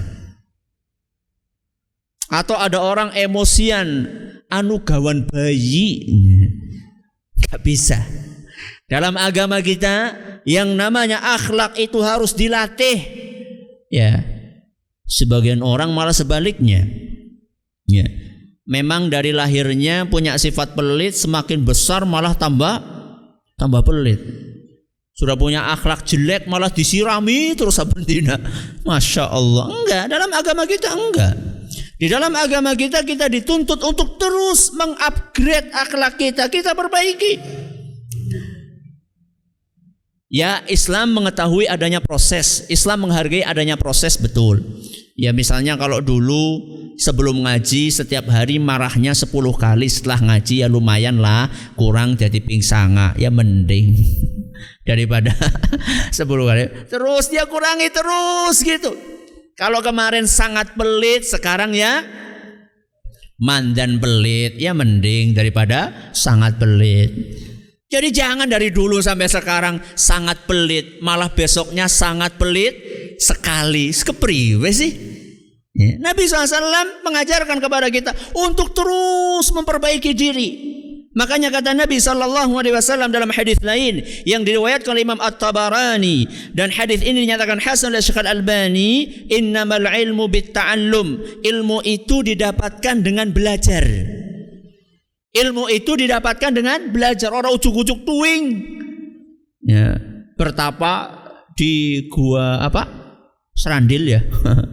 Atau 2.30 2.60
ada 2.60 2.84
orang 2.84 3.16
emosian, 3.16 4.06
anu 4.52 4.84
gawan 4.84 5.26
bayi. 5.32 6.06
Enggak 7.40 7.64
bisa. 7.64 8.00
Dalam 8.92 9.16
agama 9.16 9.64
kita 9.64 10.14
yang 10.44 10.76
namanya 10.76 11.24
akhlak 11.24 11.80
itu 11.80 12.04
harus 12.04 12.36
dilatih. 12.36 13.00
Ya. 13.88 14.22
Sebagian 15.10 15.66
orang 15.66 15.90
malah 15.96 16.14
sebaliknya. 16.14 16.86
Ya. 17.90 18.06
Memang 18.70 19.10
dari 19.10 19.34
lahirnya 19.34 20.06
punya 20.06 20.38
sifat 20.38 20.78
pelit, 20.78 21.18
semakin 21.18 21.66
besar 21.66 22.06
malah 22.06 22.38
tambah 22.38 22.78
tambah 23.58 23.82
pelit. 23.82 24.22
Sudah 25.20 25.36
punya 25.36 25.68
akhlak 25.76 26.08
jelek 26.08 26.48
malah 26.48 26.72
disirami 26.72 27.52
terus 27.52 27.76
sabentina. 27.76 28.40
Masya 28.88 29.28
Allah. 29.28 29.68
Enggak, 29.68 30.06
dalam 30.08 30.32
agama 30.32 30.64
kita 30.64 30.96
enggak. 30.96 31.36
Di 32.00 32.08
dalam 32.08 32.32
agama 32.32 32.72
kita 32.72 33.04
kita 33.04 33.28
dituntut 33.28 33.84
untuk 33.84 34.16
terus 34.16 34.72
mengupgrade 34.72 35.76
akhlak 35.76 36.16
kita, 36.16 36.48
kita 36.48 36.72
perbaiki. 36.72 37.36
Ya 40.32 40.64
Islam 40.72 41.12
mengetahui 41.12 41.68
adanya 41.68 42.00
proses, 42.00 42.64
Islam 42.72 43.04
menghargai 43.04 43.44
adanya 43.44 43.76
proses 43.76 44.16
betul. 44.16 44.64
Ya 45.20 45.36
misalnya 45.36 45.76
kalau 45.76 46.00
dulu 46.00 46.64
sebelum 46.96 47.44
ngaji 47.44 47.92
setiap 47.92 48.32
hari 48.32 48.56
marahnya 48.56 49.12
10 49.12 49.28
kali 49.36 49.92
setelah 49.92 50.32
ngaji 50.32 50.64
ya 50.64 50.72
lumayan 50.72 51.20
lah 51.20 51.52
kurang 51.76 52.16
jadi 52.16 52.40
pingsanga 52.40 53.20
ya 53.20 53.28
mending 53.28 54.00
daripada 54.84 55.32
10 56.16 56.26
kali. 56.26 56.64
Terus 56.88 57.26
dia 57.30 57.46
kurangi 57.46 57.90
terus 57.92 58.62
gitu. 58.64 58.96
Kalau 59.60 59.84
kemarin 59.84 60.24
sangat 60.24 60.72
pelit, 60.80 61.28
sekarang 61.28 61.76
ya 61.76 62.00
mandan 63.40 64.00
pelit, 64.00 64.56
ya 64.56 64.72
mending 64.72 65.36
daripada 65.36 66.12
sangat 66.16 66.56
pelit. 66.56 67.12
Jadi 67.90 68.14
jangan 68.14 68.46
dari 68.46 68.70
dulu 68.70 69.02
sampai 69.02 69.26
sekarang 69.26 69.82
sangat 69.98 70.46
pelit, 70.46 71.02
malah 71.02 71.34
besoknya 71.34 71.90
sangat 71.90 72.38
pelit 72.38 72.78
sekali. 73.18 73.90
Kepriwe 73.90 74.70
sih? 74.70 74.92
Ya. 75.74 75.98
Nabi 75.98 76.30
SAW 76.30 77.02
mengajarkan 77.02 77.58
kepada 77.58 77.90
kita 77.90 78.14
untuk 78.38 78.78
terus 78.78 79.50
memperbaiki 79.50 80.12
diri. 80.14 80.69
Makanya 81.20 81.52
kata 81.52 81.76
Nabi 81.76 82.00
sallallahu 82.00 82.56
alaihi 82.56 82.72
wasallam 82.72 83.12
dalam 83.12 83.28
hadis 83.28 83.60
lain 83.60 84.00
yang 84.24 84.48
diriwayatkan 84.48 84.96
oleh 84.96 85.04
Imam 85.04 85.20
At-Tabarani 85.20 86.24
dan 86.56 86.72
hadis 86.72 87.04
ini 87.04 87.28
dinyatakan 87.28 87.60
hasan 87.60 87.92
oleh 87.92 88.00
Syekh 88.00 88.24
Al-Albani, 88.24 89.28
innamal 89.28 89.84
ilmu 89.84 90.32
bitta'allum. 90.32 91.44
Ilmu 91.44 91.84
itu 91.84 92.24
didapatkan 92.24 93.04
dengan 93.04 93.36
belajar. 93.36 93.84
Ilmu 95.36 95.68
itu 95.68 95.92
didapatkan 96.00 96.56
dengan 96.56 96.88
belajar. 96.88 97.36
Orang 97.36 97.52
ujuk-ujuk 97.60 98.08
tuing. 98.08 98.44
Ya, 99.68 100.00
bertapa 100.40 101.20
di 101.60 102.08
gua 102.08 102.64
apa? 102.64 102.88
Serandil 103.60 104.08
ya. 104.08 104.24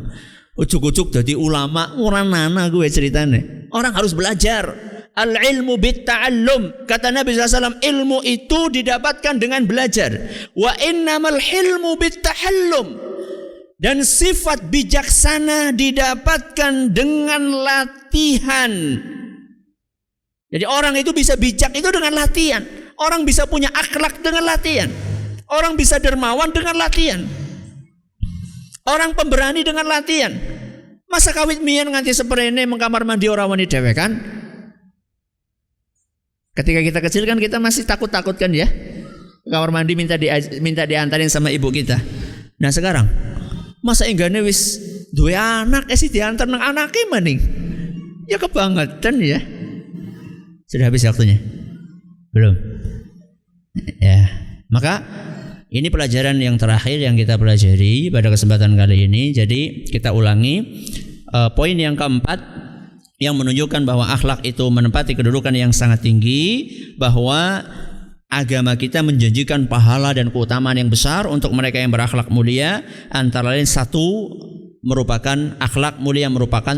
ujuk-ujuk 0.62 1.10
jadi 1.10 1.34
ulama, 1.34 1.98
orang 1.98 2.30
nana 2.30 2.70
gue 2.70 2.86
ceritanya. 2.86 3.68
Orang 3.74 3.92
harus 3.92 4.14
belajar. 4.14 4.95
Al-ilmu 5.16 5.80
bitta'allum. 5.80 6.84
Kata 6.84 7.08
Nabi 7.08 7.32
SAW, 7.32 7.80
ilmu 7.80 8.20
itu 8.20 8.68
didapatkan 8.68 9.40
dengan 9.40 9.64
belajar. 9.64 10.12
Wa 10.52 10.76
innamal 10.76 11.40
hilmu 11.40 11.96
bitta'allum. 11.96 12.86
Dan 13.80 14.04
sifat 14.04 14.68
bijaksana 14.68 15.72
didapatkan 15.72 16.92
dengan 16.92 17.48
latihan. 17.64 18.72
Jadi 20.52 20.64
orang 20.64 20.96
itu 21.00 21.12
bisa 21.16 21.36
bijak 21.36 21.72
itu 21.72 21.88
dengan 21.88 22.12
latihan. 22.16 22.64
Orang 22.96 23.24
bisa 23.28 23.44
punya 23.44 23.68
akhlak 23.72 24.20
dengan 24.20 24.44
latihan. 24.44 24.88
Orang 25.48 25.76
bisa 25.76 26.00
dermawan 26.00 26.52
dengan 26.52 26.76
latihan. 26.76 27.24
Orang 28.86 29.12
pemberani 29.16 29.64
dengan 29.64 29.84
latihan. 29.84 30.32
Masa 31.08 31.32
kawit 31.32 31.60
mian 31.60 31.88
nganti 31.88 32.12
seperene 32.12 32.64
mengkamar 32.68 33.04
mandi 33.04 33.28
orang 33.30 33.52
wanita 33.52 33.78
dewe 33.78 33.92
kan? 33.94 34.36
Ketika 36.56 36.80
kita 36.80 36.98
kecil 37.04 37.28
kan 37.28 37.36
kita 37.36 37.60
masih 37.60 37.84
takut-takut 37.84 38.32
kan 38.40 38.48
ya. 38.48 38.64
Kamar 39.44 39.70
mandi 39.70 39.92
minta 39.92 40.16
di 40.16 40.32
minta 40.64 40.88
diantarin 40.88 41.28
sama 41.28 41.52
ibu 41.52 41.68
kita. 41.68 42.00
Nah 42.56 42.72
sekarang 42.72 43.06
masa 43.84 44.08
enggaknya 44.08 44.40
wis 44.40 44.80
dua 45.12 45.62
anak 45.62 45.86
eh 45.92 45.94
sih 46.00 46.08
diantar 46.08 46.48
nang 46.48 46.64
anaknya 46.64 47.04
maning. 47.12 47.38
Ya 48.26 48.40
kebangetan 48.40 49.20
ya. 49.20 49.38
Sudah 50.66 50.88
habis 50.88 51.04
waktunya? 51.04 51.38
Belum. 52.32 52.56
Ya. 54.00 54.24
Maka 54.72 55.04
ini 55.68 55.92
pelajaran 55.92 56.40
yang 56.40 56.56
terakhir 56.56 56.96
yang 56.96 57.12
kita 57.12 57.36
pelajari 57.36 58.08
pada 58.08 58.32
kesempatan 58.32 58.72
kali 58.72 59.04
ini. 59.04 59.36
Jadi 59.36 59.84
kita 59.92 60.16
ulangi 60.16 60.64
uh, 61.36 61.52
poin 61.52 61.76
yang 61.76 61.92
keempat 61.92 62.40
yang 63.16 63.36
menunjukkan 63.36 63.88
bahwa 63.88 64.12
akhlak 64.12 64.44
itu 64.44 64.64
menempati 64.68 65.16
kedudukan 65.16 65.52
yang 65.56 65.72
sangat 65.72 66.04
tinggi 66.04 66.68
bahwa 67.00 67.64
agama 68.28 68.76
kita 68.76 69.00
menjanjikan 69.00 69.64
pahala 69.70 70.12
dan 70.12 70.28
keutamaan 70.28 70.76
yang 70.76 70.92
besar 70.92 71.24
untuk 71.24 71.54
mereka 71.56 71.80
yang 71.80 71.88
berakhlak 71.88 72.28
mulia 72.28 72.84
antara 73.08 73.56
lain 73.56 73.64
satu 73.64 74.36
merupakan 74.84 75.56
akhlak 75.56 75.96
mulia 75.96 76.28
merupakan 76.28 76.76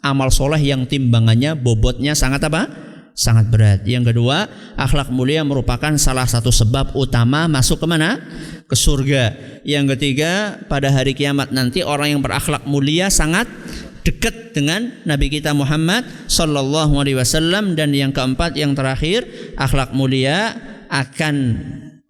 amal 0.00 0.30
soleh 0.30 0.62
yang 0.62 0.86
timbangannya 0.86 1.58
bobotnya 1.58 2.14
sangat 2.14 2.46
apa 2.46 2.70
sangat 3.20 3.52
berat. 3.52 3.80
Yang 3.84 4.14
kedua, 4.14 4.48
akhlak 4.80 5.12
mulia 5.12 5.44
merupakan 5.44 5.92
salah 6.00 6.24
satu 6.24 6.48
sebab 6.48 6.96
utama 6.96 7.50
masuk 7.52 7.82
ke 7.82 7.86
mana? 7.90 8.16
Ke 8.64 8.72
surga. 8.72 9.36
Yang 9.66 9.98
ketiga, 9.98 10.56
pada 10.70 10.88
hari 10.88 11.12
kiamat 11.12 11.52
nanti 11.52 11.84
orang 11.84 12.16
yang 12.16 12.22
berakhlak 12.24 12.64
mulia 12.64 13.12
sangat 13.12 13.44
dekat 14.02 14.56
dengan 14.56 14.90
Nabi 15.04 15.28
kita 15.28 15.52
Muhammad 15.52 16.06
sallallahu 16.26 17.00
alaihi 17.00 17.18
wasallam 17.18 17.76
dan 17.76 17.92
yang 17.92 18.10
keempat 18.10 18.56
yang 18.56 18.72
terakhir 18.72 19.26
akhlak 19.60 19.92
mulia 19.92 20.56
akan 20.90 21.34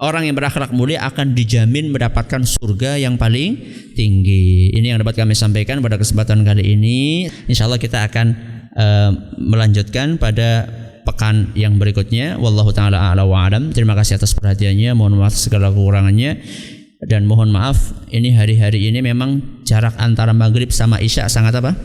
orang 0.01 0.26
yang 0.26 0.34
berakhlak 0.34 0.72
mulia 0.72 1.05
akan 1.05 1.36
dijamin 1.36 1.93
mendapatkan 1.93 2.41
surga 2.43 2.97
yang 2.97 3.20
paling 3.20 3.61
tinggi. 3.93 4.72
Ini 4.72 4.97
yang 4.97 4.99
dapat 5.05 5.20
kami 5.20 5.36
sampaikan 5.36 5.84
pada 5.84 6.01
kesempatan 6.01 6.43
kali 6.43 6.74
ini. 6.74 7.28
Insya 7.47 7.68
Allah 7.68 7.76
kita 7.76 8.09
akan 8.09 8.26
uh, 8.74 9.11
melanjutkan 9.36 10.16
pada 10.16 10.64
pekan 11.05 11.53
yang 11.53 11.76
berikutnya. 11.76 12.41
Wallahu 12.41 12.72
taala 12.72 13.12
a'la 13.12 13.28
wa 13.28 13.45
alam. 13.45 13.76
Terima 13.76 13.93
kasih 13.93 14.16
atas 14.16 14.32
perhatiannya. 14.32 14.97
Mohon 14.97 15.20
maaf 15.20 15.36
segala 15.36 15.68
kekurangannya 15.68 16.41
dan 17.01 17.24
mohon 17.24 17.49
maaf 17.49 17.97
ini 18.12 18.36
hari-hari 18.36 18.93
ini 18.93 19.01
memang 19.01 19.59
jarak 19.70 19.94
antara 20.02 20.34
maghrib 20.34 20.74
sama 20.74 20.98
isya 20.98 21.30
sangat 21.30 21.54
apa? 21.62 21.78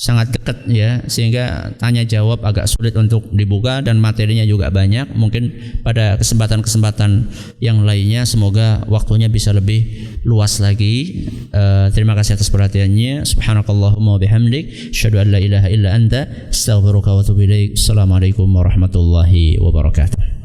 sangat 0.00 0.32
dekat 0.32 0.64
ya. 0.64 1.04
Sehingga 1.04 1.76
tanya 1.76 2.08
jawab 2.08 2.40
agak 2.40 2.64
sulit 2.72 2.96
untuk 2.96 3.28
dibuka 3.36 3.84
dan 3.84 4.00
materinya 4.00 4.48
juga 4.48 4.72
banyak. 4.72 5.12
Mungkin 5.12 5.76
pada 5.84 6.16
kesempatan-kesempatan 6.16 7.28
yang 7.60 7.84
lainnya 7.84 8.24
semoga 8.24 8.80
waktunya 8.88 9.28
bisa 9.28 9.52
lebih 9.52 10.08
luas 10.24 10.56
lagi. 10.64 11.28
Uh, 11.52 11.92
terima 11.92 12.16
kasih 12.16 12.40
atas 12.40 12.48
perhatiannya. 12.48 13.28
Subhanakallahumma 13.28 14.16
bihamdik. 14.16 14.96
Syadu 14.96 15.20
an 15.20 15.36
la 15.36 15.38
ilaha 15.44 15.68
illa 15.68 15.92
anta. 15.92 16.24
Wa 16.48 17.36
assalamualaikum 17.76 18.48
warahmatullahi 18.48 19.60
wabarakatuh 19.60 20.39